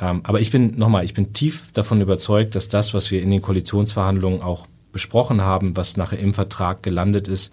Ähm, 0.00 0.20
aber 0.22 0.40
ich 0.40 0.52
bin, 0.52 0.78
nochmal, 0.78 1.04
ich 1.04 1.14
bin 1.14 1.32
tief 1.32 1.72
davon 1.72 2.00
überzeugt, 2.00 2.54
dass 2.54 2.68
das, 2.68 2.94
was 2.94 3.10
wir 3.10 3.20
in 3.20 3.30
den 3.30 3.42
Koalitionsverhandlungen 3.42 4.42
auch 4.42 4.68
besprochen 4.92 5.42
haben, 5.42 5.76
was 5.76 5.96
nachher 5.96 6.20
im 6.20 6.34
Vertrag 6.34 6.84
gelandet 6.84 7.26
ist, 7.26 7.52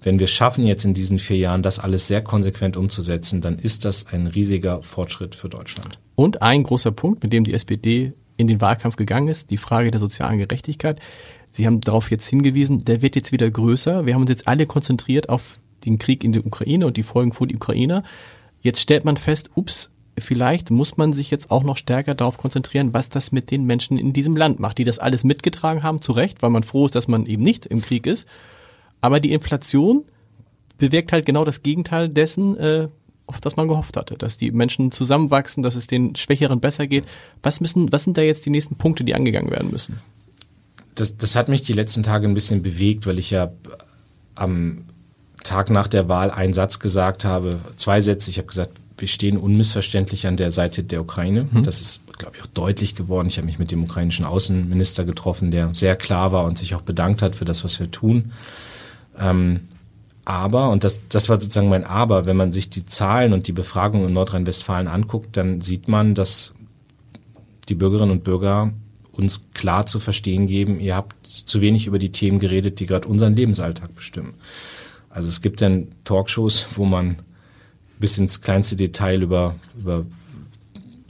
wenn 0.00 0.18
wir 0.18 0.26
schaffen, 0.26 0.66
jetzt 0.66 0.84
in 0.84 0.94
diesen 0.94 1.18
vier 1.18 1.36
Jahren 1.36 1.62
das 1.62 1.78
alles 1.78 2.06
sehr 2.06 2.22
konsequent 2.22 2.76
umzusetzen, 2.76 3.40
dann 3.40 3.58
ist 3.58 3.84
das 3.84 4.06
ein 4.12 4.26
riesiger 4.26 4.82
Fortschritt 4.82 5.34
für 5.34 5.48
Deutschland. 5.48 5.98
Und 6.14 6.42
ein 6.42 6.62
großer 6.62 6.92
Punkt, 6.92 7.22
mit 7.22 7.32
dem 7.32 7.44
die 7.44 7.54
SPD 7.54 8.12
in 8.36 8.46
den 8.46 8.60
Wahlkampf 8.60 8.96
gegangen 8.96 9.28
ist, 9.28 9.50
die 9.50 9.56
Frage 9.56 9.90
der 9.90 10.00
sozialen 10.00 10.38
Gerechtigkeit. 10.38 11.00
Sie 11.50 11.66
haben 11.66 11.80
darauf 11.80 12.10
jetzt 12.10 12.28
hingewiesen, 12.28 12.84
der 12.84 13.02
wird 13.02 13.16
jetzt 13.16 13.32
wieder 13.32 13.50
größer. 13.50 14.06
Wir 14.06 14.14
haben 14.14 14.22
uns 14.22 14.30
jetzt 14.30 14.46
alle 14.46 14.66
konzentriert 14.66 15.28
auf 15.28 15.58
den 15.84 15.98
Krieg 15.98 16.22
in 16.24 16.32
der 16.32 16.46
Ukraine 16.46 16.86
und 16.86 16.96
die 16.96 17.02
Folgen 17.02 17.32
für 17.32 17.46
die 17.46 17.56
Ukrainer. 17.56 18.04
Jetzt 18.60 18.80
stellt 18.80 19.04
man 19.04 19.16
fest, 19.16 19.50
ups, 19.54 19.90
vielleicht 20.18 20.70
muss 20.70 20.96
man 20.96 21.12
sich 21.12 21.30
jetzt 21.30 21.50
auch 21.50 21.64
noch 21.64 21.76
stärker 21.76 22.14
darauf 22.14 22.38
konzentrieren, 22.38 22.92
was 22.92 23.08
das 23.08 23.32
mit 23.32 23.50
den 23.50 23.64
Menschen 23.64 23.98
in 23.98 24.12
diesem 24.12 24.36
Land 24.36 24.60
macht, 24.60 24.78
die 24.78 24.84
das 24.84 24.98
alles 24.98 25.24
mitgetragen 25.24 25.82
haben, 25.82 26.00
zu 26.00 26.12
Recht, 26.12 26.42
weil 26.42 26.50
man 26.50 26.62
froh 26.62 26.86
ist, 26.86 26.94
dass 26.94 27.08
man 27.08 27.26
eben 27.26 27.42
nicht 27.42 27.66
im 27.66 27.80
Krieg 27.80 28.06
ist. 28.06 28.28
Aber 29.00 29.20
die 29.20 29.32
Inflation 29.32 30.04
bewirkt 30.78 31.12
halt 31.12 31.26
genau 31.26 31.44
das 31.44 31.62
Gegenteil 31.62 32.08
dessen, 32.08 32.56
äh, 32.56 32.88
auf 33.26 33.40
das 33.40 33.56
man 33.56 33.68
gehofft 33.68 33.96
hatte, 33.96 34.16
dass 34.16 34.38
die 34.38 34.50
Menschen 34.50 34.90
zusammenwachsen, 34.90 35.62
dass 35.62 35.74
es 35.74 35.86
den 35.86 36.16
Schwächeren 36.16 36.60
besser 36.60 36.86
geht. 36.86 37.04
Was 37.42 37.60
müssen, 37.60 37.92
was 37.92 38.04
sind 38.04 38.16
da 38.16 38.22
jetzt 38.22 38.46
die 38.46 38.50
nächsten 38.50 38.76
Punkte, 38.76 39.04
die 39.04 39.14
angegangen 39.14 39.50
werden 39.50 39.70
müssen? 39.70 40.00
Das, 40.94 41.16
das 41.16 41.36
hat 41.36 41.48
mich 41.48 41.62
die 41.62 41.74
letzten 41.74 42.02
Tage 42.02 42.26
ein 42.26 42.34
bisschen 42.34 42.62
bewegt, 42.62 43.06
weil 43.06 43.18
ich 43.18 43.30
ja 43.30 43.52
am 44.34 44.86
Tag 45.44 45.70
nach 45.70 45.88
der 45.88 46.08
Wahl 46.08 46.30
einen 46.30 46.54
Satz 46.54 46.78
gesagt 46.78 47.24
habe, 47.24 47.58
zwei 47.76 48.00
Sätze. 48.00 48.30
Ich 48.30 48.38
habe 48.38 48.48
gesagt, 48.48 48.72
wir 48.96 49.08
stehen 49.08 49.36
unmissverständlich 49.36 50.26
an 50.26 50.36
der 50.36 50.50
Seite 50.50 50.82
der 50.82 51.00
Ukraine. 51.00 51.48
Mhm. 51.50 51.62
Das 51.62 51.80
ist, 51.80 52.00
glaube 52.18 52.36
ich, 52.36 52.42
auch 52.42 52.48
deutlich 52.48 52.94
geworden. 52.94 53.28
Ich 53.28 53.36
habe 53.36 53.46
mich 53.46 53.58
mit 53.58 53.70
dem 53.70 53.84
ukrainischen 53.84 54.24
Außenminister 54.24 55.04
getroffen, 55.04 55.50
der 55.50 55.70
sehr 55.74 55.96
klar 55.96 56.32
war 56.32 56.44
und 56.44 56.58
sich 56.58 56.74
auch 56.74 56.82
bedankt 56.82 57.22
hat 57.22 57.36
für 57.36 57.44
das, 57.44 57.62
was 57.62 57.78
wir 57.78 57.90
tun. 57.90 58.32
Ähm, 59.18 59.60
aber, 60.24 60.68
und 60.70 60.84
das, 60.84 61.00
das 61.08 61.28
war 61.28 61.40
sozusagen 61.40 61.70
mein 61.70 61.84
Aber, 61.84 62.26
wenn 62.26 62.36
man 62.36 62.52
sich 62.52 62.68
die 62.68 62.84
Zahlen 62.84 63.32
und 63.32 63.46
die 63.46 63.52
Befragung 63.52 64.06
in 64.06 64.12
Nordrhein-Westfalen 64.12 64.86
anguckt, 64.86 65.36
dann 65.36 65.62
sieht 65.62 65.88
man, 65.88 66.14
dass 66.14 66.52
die 67.68 67.74
Bürgerinnen 67.74 68.10
und 68.10 68.24
Bürger 68.24 68.72
uns 69.10 69.46
klar 69.52 69.86
zu 69.86 69.98
verstehen 70.00 70.46
geben, 70.46 70.80
ihr 70.80 70.94
habt 70.94 71.26
zu 71.26 71.60
wenig 71.60 71.86
über 71.86 71.98
die 71.98 72.12
Themen 72.12 72.38
geredet, 72.38 72.78
die 72.78 72.86
gerade 72.86 73.08
unseren 73.08 73.34
Lebensalltag 73.34 73.94
bestimmen. 73.94 74.34
Also 75.10 75.28
es 75.28 75.40
gibt 75.40 75.60
dann 75.60 75.88
Talkshows, 76.04 76.66
wo 76.74 76.84
man 76.84 77.16
bis 77.98 78.18
ins 78.18 78.42
kleinste 78.42 78.76
Detail 78.76 79.22
über, 79.22 79.56
über 79.78 80.06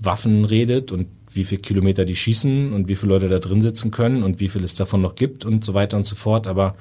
Waffen 0.02 0.44
redet 0.44 0.92
und 0.92 1.08
wie 1.30 1.44
viele 1.44 1.60
Kilometer 1.60 2.04
die 2.04 2.16
schießen 2.16 2.72
und 2.72 2.88
wie 2.88 2.96
viele 2.96 3.12
Leute 3.12 3.28
da 3.28 3.38
drin 3.38 3.60
sitzen 3.60 3.90
können 3.90 4.22
und 4.22 4.40
wie 4.40 4.48
viel 4.48 4.64
es 4.64 4.74
davon 4.74 5.02
noch 5.02 5.14
gibt 5.14 5.44
und 5.44 5.64
so 5.64 5.74
weiter 5.74 5.96
und 5.96 6.06
so 6.06 6.14
fort. 6.14 6.46
Aber 6.46 6.76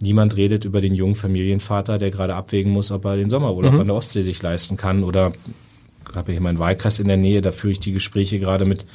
Niemand 0.00 0.36
redet 0.36 0.64
über 0.64 0.80
den 0.80 0.94
jungen 0.94 1.16
Familienvater, 1.16 1.98
der 1.98 2.10
gerade 2.10 2.34
abwägen 2.34 2.72
muss, 2.72 2.92
ob 2.92 3.04
er 3.04 3.16
den 3.16 3.30
Sommerurlaub 3.30 3.74
mhm. 3.74 3.80
an 3.80 3.86
der 3.88 3.96
Ostsee 3.96 4.22
sich 4.22 4.40
leisten 4.42 4.76
kann. 4.76 5.02
Oder 5.02 5.32
habe 6.14 6.32
hier 6.32 6.40
meinen 6.40 6.58
Wahlkreis 6.58 7.00
in 7.00 7.08
der 7.08 7.16
Nähe, 7.16 7.40
da 7.40 7.52
führe 7.52 7.72
ich 7.72 7.80
die 7.80 7.92
Gespräche 7.92 8.38
gerade 8.38 8.64
mit, 8.64 8.86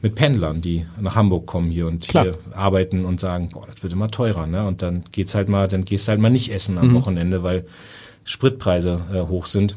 mit 0.00 0.14
Pendlern, 0.14 0.60
die 0.60 0.86
nach 1.00 1.16
Hamburg 1.16 1.46
kommen 1.46 1.70
hier 1.70 1.86
und 1.86 2.06
Klar. 2.06 2.24
hier 2.24 2.38
arbeiten 2.52 3.04
und 3.04 3.20
sagen, 3.20 3.50
boah, 3.52 3.66
das 3.66 3.82
wird 3.82 3.92
immer 3.92 4.10
teurer, 4.10 4.46
ne? 4.46 4.66
Und 4.66 4.82
dann 4.82 5.04
geht's 5.10 5.34
halt 5.34 5.48
mal, 5.48 5.66
dann 5.66 5.84
gehst 5.84 6.08
halt 6.08 6.20
mal 6.20 6.30
nicht 6.30 6.52
essen 6.52 6.78
am 6.78 6.88
mhm. 6.88 6.94
Wochenende, 6.94 7.42
weil 7.42 7.64
Spritpreise 8.24 9.00
äh, 9.12 9.20
hoch 9.22 9.46
sind. 9.46 9.76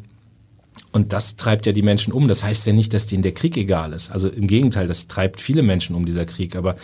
Und 0.91 1.11
das 1.13 1.35
treibt 1.35 1.65
ja 1.65 1.73
die 1.73 1.81
Menschen 1.81 2.13
um. 2.13 2.27
Das 2.27 2.43
heißt 2.43 2.65
ja 2.65 2.73
nicht, 2.73 2.93
dass 2.93 3.05
denen 3.05 3.23
der 3.23 3.33
Krieg 3.33 3.57
egal 3.57 3.93
ist. 3.93 4.11
Also 4.11 4.29
im 4.29 4.47
Gegenteil, 4.47 4.87
das 4.87 5.07
treibt 5.07 5.41
viele 5.41 5.61
Menschen 5.61 5.95
um, 5.95 6.05
dieser 6.05 6.25
Krieg. 6.25 6.55
Aber 6.55 6.75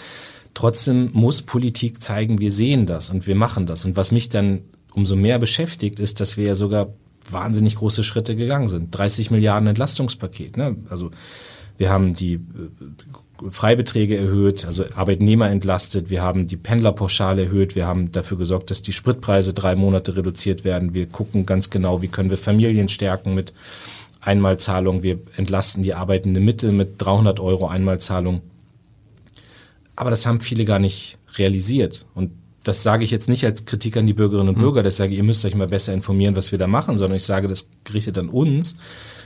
Trotzdem 0.54 1.10
muss 1.14 1.42
Politik 1.42 2.04
zeigen, 2.04 2.40
wir 2.40 2.52
sehen 2.52 2.86
das 2.86 3.10
und 3.10 3.28
wir 3.28 3.36
machen 3.36 3.66
das. 3.66 3.86
Und 3.86 3.96
was 3.96 4.12
mich 4.12 4.30
dann 4.30 4.62
umso 4.94 5.16
mehr 5.16 5.40
beschäftigt, 5.40 6.00
ist, 6.00 6.20
dass 6.20 6.38
wir 6.38 6.46
ja 6.46 6.56
sogar 6.56 6.94
wahnsinnig 7.30 7.76
große 7.76 8.04
Schritte 8.04 8.36
gegangen 8.36 8.68
sind. 8.68 8.92
30 8.92 9.32
Milliarden 9.32 9.68
Entlastungspaket. 9.68 10.58
Ne? 10.58 10.76
Also 10.90 11.12
wir 11.78 11.90
haben 11.90 12.14
die 12.14 12.34
äh, 12.34 13.50
Freibeträge 13.50 14.18
erhöht, 14.18 14.66
also 14.66 14.86
Arbeitnehmer 14.96 15.50
entlastet, 15.50 16.10
wir 16.10 16.22
haben 16.22 16.48
die 16.48 16.56
Pendlerpauschale 16.56 17.46
erhöht, 17.46 17.76
wir 17.76 17.88
haben 17.88 18.12
dafür 18.12 18.38
gesorgt, 18.38 18.70
dass 18.70 18.82
die 18.82 18.94
Spritpreise 18.94 19.54
drei 19.54 19.76
Monate 19.76 20.16
reduziert 20.16 20.64
werden. 20.64 20.94
Wir 20.94 21.08
gucken 21.08 21.46
ganz 21.46 21.70
genau, 21.70 22.02
wie 22.02 22.08
können 22.08 22.30
wir 22.30 22.38
Familien 22.38 22.90
stärken 22.90 23.34
mit 23.34 23.54
Einmalzahlung. 24.22 25.04
Wir 25.04 25.20
entlasten 25.36 25.84
die 25.84 25.94
arbeitende 25.94 26.40
Mitte 26.40 26.72
mit 26.72 26.94
300 27.00 27.40
Euro 27.40 27.68
Einmalzahlung. 27.68 28.42
Aber 29.96 30.10
das 30.10 30.26
haben 30.26 30.40
viele 30.40 30.66
gar 30.66 30.80
nicht 30.80 31.18
realisiert. 31.38 32.06
Und 32.16 32.32
das 32.64 32.82
sage 32.82 33.04
ich 33.04 33.12
jetzt 33.12 33.28
nicht 33.28 33.46
als 33.46 33.66
Kritik 33.66 33.98
an 33.98 34.08
die 34.08 34.14
Bürgerinnen 34.14 34.50
und 34.50 34.56
hm. 34.56 34.62
Bürger, 34.62 34.84
das 34.84 34.98
sage 34.98 35.12
ich, 35.12 35.18
ihr 35.18 35.24
müsst 35.24 35.44
euch 35.46 35.56
mal 35.56 35.68
besser 35.68 35.94
informieren, 35.94 36.36
was 36.36 36.52
wir 36.52 36.60
da 36.60 36.68
machen, 36.68 36.98
sondern 36.98 37.18
ich 37.18 37.24
sage 37.24 37.48
das 37.48 37.70
gerichtet 37.84 38.18
an 38.18 38.30
uns, 38.30 38.78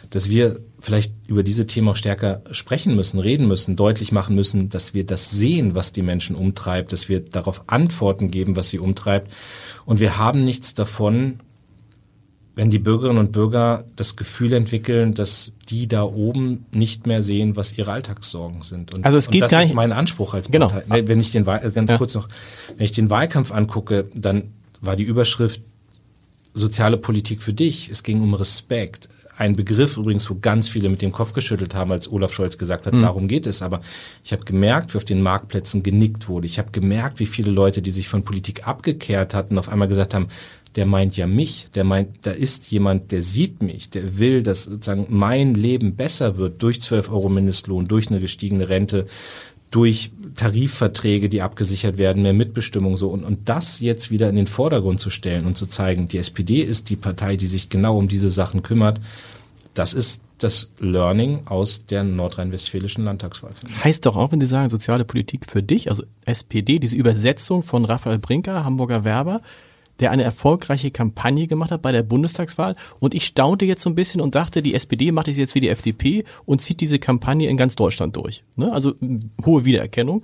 dass 0.10 0.30
wir 0.30 0.60
vielleicht 0.80 1.14
über 1.28 1.44
diese 1.44 1.68
Themen 1.68 1.90
auch 1.90 1.96
stärker 1.96 2.42
sprechen 2.52 2.96
müssen, 2.96 3.20
reden 3.20 3.48
müssen, 3.48 3.76
deutlich 3.76 4.12
machen 4.12 4.36
müssen, 4.36 4.70
dass 4.70 4.94
wir 4.94 5.06
das 5.06 5.32
sehen, 5.32 5.76
was 5.76 5.94
die 5.94 6.02
Menschen 6.02 6.36
umtreibt, 6.36 6.92
dass 6.92 7.10
wir 7.10 7.20
darauf 7.20 7.64
Antworten 7.68 8.32
geben, 8.32 8.56
was 8.56 8.70
sie 8.70 8.80
umtreibt. 8.80 9.32
Und 9.86 10.00
wir 10.00 10.18
haben 10.18 10.46
nichts 10.46 10.74
davon, 10.74 11.40
wenn 12.58 12.72
die 12.72 12.80
Bürgerinnen 12.80 13.20
und 13.20 13.32
Bürger 13.32 13.86
das 13.96 14.16
Gefühl 14.16 14.52
entwickeln, 14.52 15.14
dass 15.14 15.52
die 15.70 15.88
da 15.88 16.02
oben 16.02 16.66
nicht 16.74 17.06
mehr 17.06 17.22
sehen, 17.22 17.56
was 17.56 17.78
ihre 17.78 17.92
Alltagssorgen 17.92 18.64
sind. 18.64 18.96
Und, 18.96 19.06
also 19.06 19.20
es 19.20 19.30
geht 19.30 19.44
und 19.44 19.46
das 19.46 19.52
gar 19.52 19.62
ist 19.62 19.76
mein 19.76 19.92
Anspruch 19.92 20.34
als 20.34 20.50
genau. 20.50 20.68
Partei. 20.68 21.08
Wenn 21.08 21.20
ich 21.20 21.32
den 21.32 21.46
ganz 21.46 21.92
ja. 21.92 21.98
kurz 21.98 22.16
noch, 22.16 22.28
wenn 22.76 22.84
ich 22.84 22.94
den 22.94 23.12
Wahlkampf 23.12 23.52
angucke, 23.52 24.10
dann 24.16 24.46
war 24.82 24.96
die 24.96 25.04
Überschrift 25.04 25.62
soziale 26.56 26.98
Politik 26.98 27.44
für 27.44 27.54
dich. 27.54 27.90
Es 27.90 28.02
ging 28.02 28.22
um 28.22 28.34
Respekt. 28.34 29.08
Ein 29.38 29.56
Begriff 29.56 29.96
übrigens, 29.98 30.28
wo 30.28 30.34
ganz 30.42 30.68
viele 30.68 30.90
mit 30.90 31.04
dem 31.04 31.12
Kopf 31.12 31.34
geschüttelt 31.34 31.76
haben, 31.76 31.92
als 31.92 32.12
Olaf 32.12 32.34
Scholz 32.34 32.58
gesagt 32.58 32.88
hat, 32.88 32.94
mhm. 32.96 33.02
darum 33.02 33.28
geht 33.28 33.46
es. 33.46 33.62
Aber 33.62 33.82
ich 34.24 34.34
habe 34.34 34.46
gemerkt, 34.46 34.96
wie 34.96 34.98
auf 34.98 35.06
den 35.06 35.22
Marktplätzen 35.22 35.84
genickt 35.84 36.28
wurde. 36.28 36.48
Ich 36.48 36.58
habe 36.58 36.72
gemerkt, 36.72 37.20
wie 37.20 37.28
viele 37.28 37.52
Leute, 37.52 37.84
die 37.84 37.92
sich 37.92 38.08
von 38.08 38.24
Politik 38.24 38.68
abgekehrt 38.68 39.36
hatten, 39.36 39.60
auf 39.60 39.70
einmal 39.70 39.88
gesagt 39.88 40.16
haben, 40.16 40.30
der 40.78 40.86
meint 40.86 41.18
ja 41.18 41.28
mich, 41.28 41.68
der 41.74 41.84
meint, 41.84 42.20
da 42.22 42.32
ist 42.32 42.72
jemand, 42.72 43.12
der 43.12 43.22
sieht 43.22 43.62
mich, 43.62 43.90
der 43.90 44.20
will, 44.20 44.44
dass 44.44 44.66
sozusagen 44.66 45.08
mein 45.10 45.56
Leben 45.56 45.96
besser 45.96 46.38
wird 46.38 46.62
durch 46.62 46.82
12 46.82 47.10
Euro 47.10 47.30
Mindestlohn, 47.30 47.88
durch 47.88 48.10
eine 48.10 48.20
gestiegene 48.20 48.70
Rente, 48.70 49.08
durch 49.72 50.12
Tarifverträge, 50.36 51.30
die 51.30 51.42
abgesichert 51.42 51.98
werden, 51.98 52.22
mehr 52.22 52.34
Mitbestimmung 52.34 52.96
so 52.96 53.10
und, 53.10 53.26
und 53.26 53.50
das 53.50 53.80
jetzt 53.80 54.12
wieder 54.12 54.30
in 54.30 54.36
den 54.36 54.48
Vordergrund 54.48 55.00
zu 55.00 55.10
stellen 55.10 55.46
und 55.46 55.58
zu 55.58 55.66
zeigen, 55.66 56.08
die 56.08 56.20
SPD 56.20 56.62
ist 56.62 56.90
die 56.90 56.96
Partei, 56.96 57.36
die 57.36 57.48
sich 57.48 57.70
genau 57.70 57.98
um 57.98 58.08
diese 58.08 58.30
Sachen 58.30 58.62
kümmert, 58.62 59.02
das 59.74 59.94
ist 59.94 60.22
das 60.38 60.70
Learning 60.80 61.48
aus 61.48 61.88
der 61.88 62.04
nordrhein-westfälischen 62.04 63.04
Landtagswahl. 63.04 63.52
Heißt 63.84 64.06
doch 64.06 64.16
auch, 64.16 64.32
wenn 64.32 64.40
Sie 64.40 64.46
sagen, 64.46 64.70
soziale 64.70 65.06
Politik 65.06 65.50
für 65.50 65.64
dich, 65.64 65.90
also 65.90 66.04
SPD, 66.26 66.80
diese 66.80 66.96
Übersetzung 66.96 67.64
von 67.64 67.86
Raphael 67.86 68.20
Brinker, 68.20 68.64
Hamburger 68.64 69.04
Werber, 69.04 69.42
der 70.00 70.12
eine 70.12 70.24
erfolgreiche 70.24 70.92
Kampagne 70.92 71.48
gemacht 71.48 71.72
hat 71.72 71.82
bei 71.82 71.92
der 71.92 72.04
Bundestagswahl. 72.04 72.76
Und 73.00 73.14
ich 73.14 73.26
staunte 73.26 73.66
jetzt 73.66 73.82
so 73.82 73.90
ein 73.90 73.96
bisschen 73.96 74.22
und 74.22 74.36
dachte, 74.36 74.62
die 74.62 74.74
SPD 74.74 75.12
macht 75.12 75.28
es 75.28 75.38
jetzt 75.38 75.56
wie 75.56 75.60
die 75.60 75.70
FDP 75.70 76.24
und 76.46 76.62
zieht 76.62 76.82
diese 76.82 77.00
Kampagne 77.00 77.50
in 77.50 77.58
ganz 77.58 77.76
Deutschland 77.76 78.16
durch. 78.16 78.44
Ne? 78.56 78.72
Also 78.72 78.94
hohe 79.46 79.66
Wiedererkennung. 79.66 80.24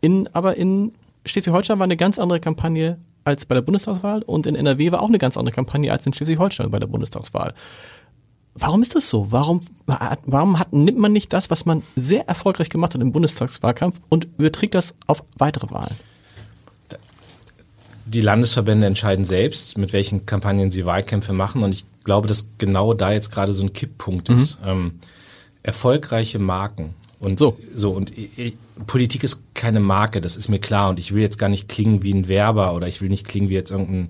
In, 0.00 0.28
aber 0.32 0.56
in 0.56 0.92
Schleswig-Holstein 1.26 1.78
war 1.78 1.84
eine 1.84 1.96
ganz 1.96 2.18
andere 2.18 2.40
Kampagne 2.40 2.98
als 3.24 3.44
bei 3.44 3.54
der 3.54 3.62
Bundestagswahl 3.62 4.22
und 4.22 4.46
in 4.46 4.54
NRW 4.54 4.92
war 4.92 5.02
auch 5.02 5.08
eine 5.08 5.18
ganz 5.18 5.36
andere 5.36 5.54
Kampagne 5.54 5.92
als 5.92 6.06
in 6.06 6.12
Schleswig-Holstein 6.12 6.70
bei 6.70 6.78
der 6.78 6.86
Bundestagswahl. 6.86 7.54
Warum 8.54 8.82
ist 8.82 8.94
das 8.94 9.08
so? 9.08 9.30
Warum, 9.30 9.60
warum 9.86 10.58
hat, 10.58 10.72
nimmt 10.72 10.98
man 10.98 11.12
nicht 11.12 11.32
das, 11.32 11.50
was 11.50 11.66
man 11.66 11.82
sehr 11.96 12.28
erfolgreich 12.28 12.68
gemacht 12.68 12.94
hat 12.94 13.00
im 13.00 13.12
Bundestagswahlkampf 13.12 14.00
und 14.08 14.28
überträgt 14.38 14.74
das 14.74 14.94
auf 15.06 15.22
weitere 15.38 15.70
Wahlen? 15.70 15.96
Die 18.10 18.20
Landesverbände 18.20 18.86
entscheiden 18.86 19.24
selbst, 19.24 19.78
mit 19.78 19.92
welchen 19.92 20.26
Kampagnen 20.26 20.70
sie 20.70 20.84
Wahlkämpfe 20.84 21.32
machen. 21.32 21.62
Und 21.62 21.72
ich 21.72 21.84
glaube, 22.04 22.26
dass 22.26 22.48
genau 22.58 22.92
da 22.92 23.12
jetzt 23.12 23.30
gerade 23.30 23.52
so 23.52 23.64
ein 23.64 23.72
Kipppunkt 23.72 24.30
mhm. 24.30 24.36
ist. 24.36 24.58
Ähm, 24.64 24.98
erfolgreiche 25.62 26.38
Marken. 26.38 26.94
Und 27.20 27.38
so, 27.38 27.58
so 27.74 27.90
und 27.90 28.16
ich, 28.16 28.56
Politik 28.86 29.22
ist 29.22 29.42
keine 29.54 29.78
Marke, 29.78 30.20
das 30.20 30.36
ist 30.36 30.48
mir 30.48 30.58
klar. 30.58 30.88
Und 30.88 30.98
ich 30.98 31.14
will 31.14 31.22
jetzt 31.22 31.38
gar 31.38 31.48
nicht 31.48 31.68
klingen 31.68 32.02
wie 32.02 32.12
ein 32.12 32.28
Werber 32.28 32.74
oder 32.74 32.88
ich 32.88 33.00
will 33.00 33.10
nicht 33.10 33.28
klingen 33.28 33.48
wie 33.48 33.54
jetzt 33.54 33.70
irgendein 33.70 34.08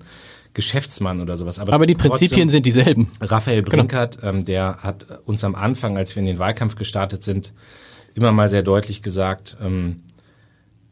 Geschäftsmann 0.53 1.21
oder 1.21 1.37
sowas. 1.37 1.59
Aber, 1.59 1.73
Aber 1.73 1.85
die 1.85 1.95
Prinzipien 1.95 2.49
sind 2.49 2.65
dieselben. 2.65 3.09
Raphael 3.21 3.61
genau. 3.61 3.77
Brinkert, 3.77 4.21
genau. 4.21 4.33
ähm, 4.33 4.45
der 4.45 4.77
hat 4.77 5.05
uns 5.25 5.43
am 5.43 5.55
Anfang, 5.55 5.97
als 5.97 6.15
wir 6.15 6.21
in 6.21 6.27
den 6.27 6.39
Wahlkampf 6.39 6.75
gestartet 6.75 7.23
sind, 7.23 7.53
immer 8.15 8.31
mal 8.31 8.49
sehr 8.49 8.63
deutlich 8.63 9.01
gesagt, 9.01 9.57
ähm, 9.61 10.01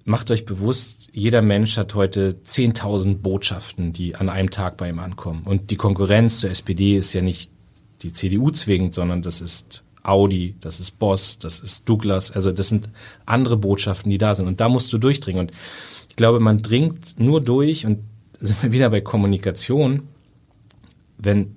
macht 0.05 0.31
euch 0.31 0.45
bewusst, 0.45 1.09
jeder 1.11 1.41
Mensch 1.41 1.77
hat 1.77 1.93
heute 1.95 2.39
10.000 2.45 3.17
Botschaften, 3.17 3.93
die 3.93 4.15
an 4.15 4.29
einem 4.29 4.49
Tag 4.49 4.77
bei 4.77 4.89
ihm 4.89 4.99
ankommen. 4.99 5.43
Und 5.43 5.71
die 5.71 5.75
Konkurrenz 5.75 6.39
zur 6.39 6.49
SPD 6.49 6.97
ist 6.97 7.13
ja 7.13 7.21
nicht 7.21 7.51
die 8.01 8.13
CDU 8.13 8.51
zwingend, 8.51 8.93
sondern 8.93 9.21
das 9.21 9.41
ist 9.41 9.83
Audi, 10.03 10.55
das 10.61 10.79
ist 10.79 10.97
Boss, 10.99 11.39
das 11.39 11.59
ist 11.59 11.87
Douglas. 11.87 12.31
Also 12.31 12.51
das 12.51 12.69
sind 12.69 12.89
andere 13.25 13.57
Botschaften, 13.57 14.09
die 14.09 14.17
da 14.17 14.33
sind. 14.35 14.47
Und 14.47 14.59
da 14.59 14.69
musst 14.69 14.91
du 14.93 14.97
durchdringen. 14.97 15.47
Und 15.47 15.51
ich 16.09 16.15
glaube, 16.15 16.39
man 16.39 16.61
dringt 16.61 17.19
nur 17.19 17.41
durch 17.41 17.85
und 17.85 17.99
sind 18.39 18.61
wir 18.63 18.71
wieder 18.71 18.89
bei 18.89 19.01
Kommunikation, 19.01 20.07
wenn 21.17 21.55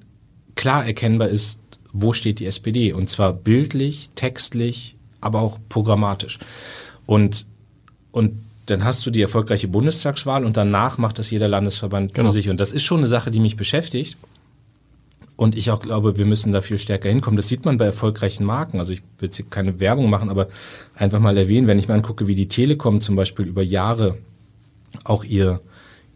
klar 0.57 0.85
erkennbar 0.85 1.28
ist, 1.28 1.61
wo 1.92 2.12
steht 2.12 2.40
die 2.40 2.46
SPD. 2.46 2.92
Und 2.92 3.09
zwar 3.09 3.33
bildlich, 3.33 4.11
textlich, 4.14 4.96
aber 5.20 5.40
auch 5.40 5.59
programmatisch. 5.68 6.38
Und, 7.07 7.46
und 8.12 8.40
dann 8.66 8.85
hast 8.85 9.05
du 9.05 9.11
die 9.11 9.22
erfolgreiche 9.22 9.66
Bundestagswahl 9.66 10.44
und 10.44 10.57
danach 10.57 10.98
macht 10.98 11.18
das 11.18 11.31
jeder 11.31 11.48
Landesverband 11.48 12.14
genau. 12.14 12.29
für 12.29 12.33
sich. 12.33 12.48
Und 12.48 12.61
das 12.61 12.72
ist 12.72 12.85
schon 12.85 12.98
eine 12.98 13.09
Sache, 13.09 13.31
die 13.31 13.40
mich 13.40 13.57
beschäftigt. 13.57 14.16
Und 15.35 15.57
ich 15.57 15.72
auch 15.72 15.81
glaube, 15.81 16.16
wir 16.16 16.27
müssen 16.27 16.53
da 16.53 16.61
viel 16.61 16.79
stärker 16.79 17.09
hinkommen. 17.09 17.37
Das 17.37 17.48
sieht 17.48 17.64
man 17.64 17.77
bei 17.77 17.87
erfolgreichen 17.87 18.44
Marken. 18.44 18.79
Also 18.79 18.92
ich 18.92 19.03
will 19.18 19.29
jetzt 19.29 19.51
keine 19.51 19.81
Werbung 19.81 20.09
machen, 20.09 20.31
aber 20.31 20.46
einfach 20.94 21.18
mal 21.18 21.37
erwähnen, 21.37 21.66
wenn 21.66 21.79
ich 21.79 21.88
mir 21.88 21.94
angucke, 21.94 22.29
wie 22.29 22.37
die 22.37 22.46
Telekom 22.46 23.01
zum 23.01 23.16
Beispiel 23.16 23.46
über 23.46 23.62
Jahre 23.62 24.18
auch 25.03 25.25
ihr 25.25 25.61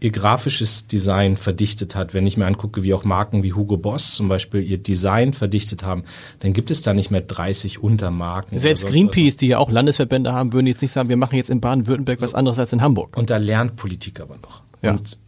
ihr 0.06 0.12
grafisches 0.12 0.86
Design 0.86 1.36
verdichtet 1.36 1.96
hat, 1.96 2.14
wenn 2.14 2.26
ich 2.26 2.36
mir 2.36 2.46
angucke, 2.46 2.84
wie 2.84 2.94
auch 2.94 3.02
Marken 3.02 3.42
wie 3.42 3.52
Hugo 3.52 3.76
Boss 3.76 4.14
zum 4.14 4.28
Beispiel 4.28 4.62
ihr 4.62 4.78
Design 4.78 5.32
verdichtet 5.32 5.82
haben, 5.82 6.04
dann 6.38 6.52
gibt 6.52 6.70
es 6.70 6.80
da 6.80 6.94
nicht 6.94 7.10
mehr 7.10 7.22
30 7.22 7.82
Untermarken. 7.82 8.56
Selbst 8.58 8.86
Greenpeace, 8.86 9.34
was. 9.34 9.36
die 9.38 9.48
ja 9.48 9.58
auch 9.58 9.68
Landesverbände 9.68 10.32
haben, 10.32 10.52
würden 10.52 10.68
jetzt 10.68 10.80
nicht 10.80 10.92
sagen, 10.92 11.08
wir 11.08 11.16
machen 11.16 11.34
jetzt 11.34 11.50
in 11.50 11.60
Baden-Württemberg 11.60 12.20
so. 12.20 12.24
was 12.24 12.34
anderes 12.34 12.60
als 12.60 12.72
in 12.72 12.82
Hamburg. 12.82 13.16
Und 13.16 13.30
da 13.30 13.36
lernt 13.36 13.74
Politik 13.74 14.20
aber 14.20 14.36
noch. 14.36 14.62
Ja. 14.80 14.92
Und 14.92 15.18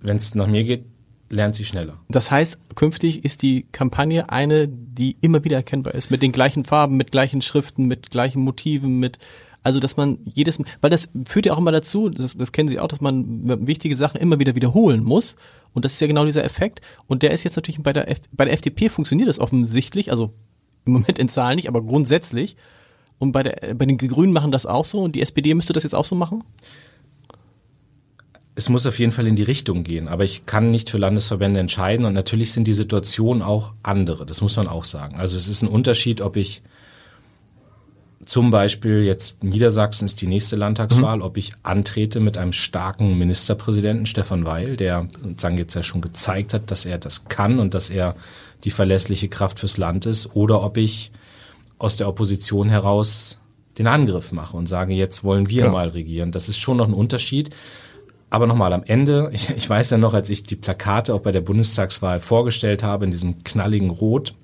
wenn 0.00 0.16
es 0.16 0.34
nach 0.34 0.46
mir 0.46 0.62
geht, 0.62 0.84
lernt 1.30 1.54
sie 1.54 1.64
schneller. 1.64 1.98
Das 2.10 2.30
heißt, 2.30 2.58
künftig 2.74 3.24
ist 3.24 3.40
die 3.40 3.66
Kampagne 3.72 4.28
eine, 4.28 4.68
die 4.68 5.16
immer 5.22 5.42
wieder 5.42 5.56
erkennbar 5.56 5.94
ist, 5.94 6.10
mit 6.10 6.22
den 6.22 6.32
gleichen 6.32 6.66
Farben, 6.66 6.98
mit 6.98 7.12
gleichen 7.12 7.40
Schriften, 7.40 7.86
mit 7.86 8.10
gleichen 8.10 8.42
Motiven, 8.42 9.00
mit 9.00 9.18
also, 9.68 9.80
dass 9.80 9.98
man 9.98 10.16
jedes, 10.24 10.58
weil 10.80 10.88
das 10.88 11.10
führt 11.26 11.44
ja 11.44 11.52
auch 11.52 11.58
immer 11.58 11.72
dazu, 11.72 12.08
das, 12.08 12.34
das 12.34 12.52
kennen 12.52 12.70
Sie 12.70 12.80
auch, 12.80 12.88
dass 12.88 13.02
man 13.02 13.66
wichtige 13.66 13.94
Sachen 13.96 14.18
immer 14.18 14.38
wieder 14.38 14.54
wiederholen 14.54 15.04
muss. 15.04 15.36
Und 15.74 15.84
das 15.84 15.92
ist 15.92 16.00
ja 16.00 16.06
genau 16.06 16.24
dieser 16.24 16.42
Effekt. 16.42 16.80
Und 17.06 17.22
der 17.22 17.32
ist 17.32 17.44
jetzt 17.44 17.56
natürlich 17.56 17.82
bei 17.82 17.92
der, 17.92 18.10
F 18.10 18.20
bei 18.32 18.46
der 18.46 18.54
FDP 18.54 18.88
funktioniert 18.88 19.28
das 19.28 19.38
offensichtlich, 19.38 20.10
also 20.10 20.32
im 20.86 20.94
Moment 20.94 21.18
in 21.18 21.28
Zahlen 21.28 21.56
nicht, 21.56 21.68
aber 21.68 21.82
grundsätzlich. 21.82 22.56
Und 23.18 23.32
bei, 23.32 23.42
der, 23.42 23.74
bei 23.74 23.84
den 23.84 23.98
Grünen 23.98 24.32
machen 24.32 24.52
das 24.52 24.64
auch 24.64 24.86
so 24.86 25.00
und 25.00 25.14
die 25.14 25.20
SPD 25.20 25.52
müsste 25.52 25.74
das 25.74 25.82
jetzt 25.82 25.94
auch 25.94 26.06
so 26.06 26.14
machen? 26.14 26.42
Es 28.54 28.70
muss 28.70 28.86
auf 28.86 28.98
jeden 28.98 29.12
Fall 29.12 29.26
in 29.26 29.36
die 29.36 29.42
Richtung 29.42 29.84
gehen, 29.84 30.08
aber 30.08 30.24
ich 30.24 30.46
kann 30.46 30.70
nicht 30.70 30.88
für 30.88 30.96
Landesverbände 30.96 31.60
entscheiden 31.60 32.06
und 32.06 32.14
natürlich 32.14 32.54
sind 32.54 32.66
die 32.66 32.72
Situationen 32.72 33.42
auch 33.42 33.74
andere, 33.82 34.24
das 34.24 34.40
muss 34.40 34.56
man 34.56 34.66
auch 34.66 34.84
sagen. 34.84 35.16
Also 35.16 35.36
es 35.36 35.46
ist 35.46 35.60
ein 35.60 35.68
Unterschied, 35.68 36.22
ob 36.22 36.36
ich 36.36 36.62
zum 38.28 38.50
Beispiel 38.50 39.04
jetzt 39.04 39.42
Niedersachsen 39.42 40.04
ist 40.04 40.20
die 40.20 40.26
nächste 40.26 40.54
Landtagswahl, 40.54 41.16
mhm. 41.16 41.22
ob 41.22 41.38
ich 41.38 41.54
antrete 41.62 42.20
mit 42.20 42.36
einem 42.36 42.52
starken 42.52 43.16
Ministerpräsidenten 43.16 44.04
Stefan 44.04 44.44
Weil, 44.44 44.76
der 44.76 45.08
sozusagen 45.22 45.56
jetzt 45.56 45.72
ja 45.72 45.82
schon 45.82 46.02
gezeigt 46.02 46.52
hat, 46.52 46.70
dass 46.70 46.84
er 46.84 46.98
das 46.98 47.24
kann 47.28 47.58
und 47.58 47.72
dass 47.72 47.88
er 47.88 48.16
die 48.64 48.70
verlässliche 48.70 49.30
Kraft 49.30 49.58
fürs 49.58 49.78
Land 49.78 50.04
ist, 50.04 50.36
oder 50.36 50.62
ob 50.62 50.76
ich 50.76 51.10
aus 51.78 51.96
der 51.96 52.06
Opposition 52.06 52.68
heraus 52.68 53.40
den 53.78 53.86
Angriff 53.86 54.30
mache 54.30 54.58
und 54.58 54.66
sage, 54.66 54.92
jetzt 54.92 55.24
wollen 55.24 55.48
wir 55.48 55.64
ja. 55.64 55.70
mal 55.70 55.88
regieren. 55.88 56.30
Das 56.30 56.50
ist 56.50 56.58
schon 56.58 56.76
noch 56.76 56.86
ein 56.86 56.92
Unterschied. 56.92 57.48
Aber 58.28 58.46
nochmal 58.46 58.74
am 58.74 58.82
Ende, 58.82 59.30
ich, 59.32 59.48
ich 59.56 59.70
weiß 59.70 59.88
ja 59.88 59.96
noch, 59.96 60.12
als 60.12 60.28
ich 60.28 60.42
die 60.42 60.56
Plakate 60.56 61.14
auch 61.14 61.20
bei 61.20 61.32
der 61.32 61.40
Bundestagswahl 61.40 62.20
vorgestellt 62.20 62.82
habe, 62.82 63.06
in 63.06 63.10
diesem 63.10 63.42
knalligen 63.42 63.88
Rot, 63.88 64.34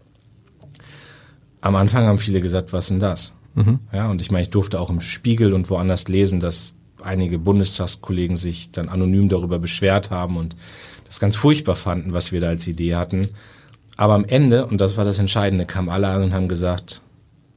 am 1.61 1.77
Anfang 1.77 2.07
haben 2.07 2.18
viele 2.18 2.40
gesagt, 2.40 2.73
was 2.73 2.87
denn 2.87 2.99
das? 2.99 3.35
Mhm. 3.54 3.80
Ja, 3.92 4.10
und 4.10 4.20
ich 4.20 4.30
meine, 4.30 4.42
ich 4.42 4.50
durfte 4.50 4.80
auch 4.80 4.90
im 4.90 5.00
Spiegel 5.00 5.52
und 5.52 5.70
woanders 5.70 6.08
lesen, 6.08 6.40
dass 6.40 6.74
einige 7.02 7.38
Bundestagskollegen 7.38 8.36
sich 8.36 8.72
dann 8.72 8.88
anonym 8.88 9.28
darüber 9.28 9.58
beschwert 9.58 10.10
haben 10.10 10.36
und 10.36 10.56
das 11.06 11.20
ganz 11.20 11.36
furchtbar 11.36 11.76
fanden, 11.76 12.12
was 12.12 12.32
wir 12.32 12.40
da 12.40 12.48
als 12.48 12.66
Idee 12.66 12.94
hatten. 12.96 13.28
Aber 13.96 14.14
am 14.14 14.24
Ende, 14.24 14.66
und 14.66 14.80
das 14.80 14.96
war 14.96 15.04
das 15.04 15.18
Entscheidende, 15.18 15.66
kamen 15.66 15.88
alle 15.88 16.08
an 16.08 16.22
und 16.22 16.32
haben 16.32 16.48
gesagt, 16.48 17.02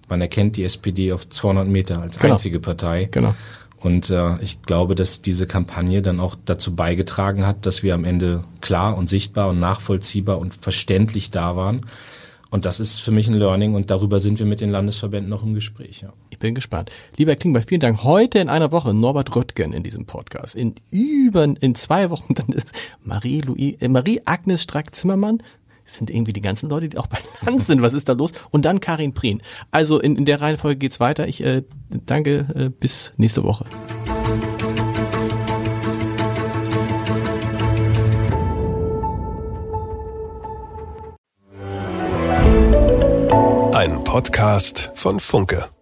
man 0.08 0.22
erkennt 0.22 0.56
die 0.56 0.64
SPD 0.64 1.12
auf 1.12 1.28
200 1.28 1.68
Meter 1.68 2.02
als 2.02 2.20
genau. 2.20 2.34
einzige 2.34 2.60
Partei. 2.60 3.06
Genau. 3.12 3.34
Und 3.78 4.10
äh, 4.10 4.38
ich 4.42 4.62
glaube, 4.62 4.96
dass 4.96 5.22
diese 5.22 5.48
Kampagne 5.48 6.02
dann 6.02 6.20
auch 6.20 6.36
dazu 6.46 6.76
beigetragen 6.76 7.46
hat, 7.46 7.66
dass 7.66 7.84
wir 7.84 7.94
am 7.94 8.06
Ende 8.06 8.44
klar 8.62 8.98
und 8.98 9.08
sichtbar 9.08 9.50
und 9.50 9.60
nachvollziehbar 9.60 10.40
und 10.40 10.56
verständlich 10.56 11.32
da 11.32 11.56
waren. 11.56 11.82
Und 12.50 12.66
das 12.66 12.80
ist 12.80 13.00
für 13.00 13.12
mich 13.12 13.28
ein 13.28 13.34
Learning 13.34 13.76
und 13.76 13.92
darüber 13.92 14.20
sind 14.20 14.40
wir 14.40 14.46
mit 14.46 14.62
den 14.62 14.70
Landesverbänden 14.70 15.30
noch 15.30 15.44
im 15.44 15.54
Gespräch. 15.54 16.02
Ja. 16.02 16.14
Ich 16.30 16.40
bin 16.40 16.56
gespannt. 16.56 16.92
Lieber 17.18 17.32
Herr 17.32 17.38
Klingbeil, 17.38 17.64
vielen 17.68 17.82
Dank. 17.82 18.04
Heute 18.04 18.40
in 18.40 18.50
einer 18.50 18.72
Woche 18.72 18.94
Norbert 18.94 19.36
Röttgen 19.36 19.74
in 19.74 19.84
diesem 19.84 20.06
Podcast. 20.06 20.56
In 20.56 20.76
über, 20.90 21.44
in 21.44 21.76
zwei 21.76 22.10
Wochen 22.10 22.34
dann 22.36 22.48
ist 22.50 22.72
Marie-Louis, 23.04 23.76
äh, 23.82 23.90
Marie-Agnes 23.90 24.64
Strack-Zimmermann. 24.64 25.44
sind 25.86 26.10
irgendwie 26.10 26.34
die 26.34 26.42
ganzen 26.42 26.70
Leute, 26.70 26.88
die 26.90 26.98
auch 26.98 27.08
bei 27.08 27.20
Land 27.46 27.64
sind. 27.64 27.82
Was 27.82 27.94
ist 27.94 28.08
da 28.08 28.14
los? 28.14 28.32
Und 28.52 28.64
dann 28.64 28.80
Karin 28.80 29.14
Prien. 29.14 29.42
Also 29.72 30.00
in, 30.00 30.16
in 30.16 30.26
der 30.26 30.40
Reihenfolge 30.40 30.78
geht's 30.78 31.00
weiter. 31.00 31.28
Ich 31.28 31.44
äh, 31.44 31.64
danke, 31.90 32.48
äh, 32.56 32.70
bis 32.70 33.12
nächste 33.18 33.44
Woche. 33.44 33.66
Podcast 44.08 44.90
von 44.96 45.20
Funke. 45.20 45.77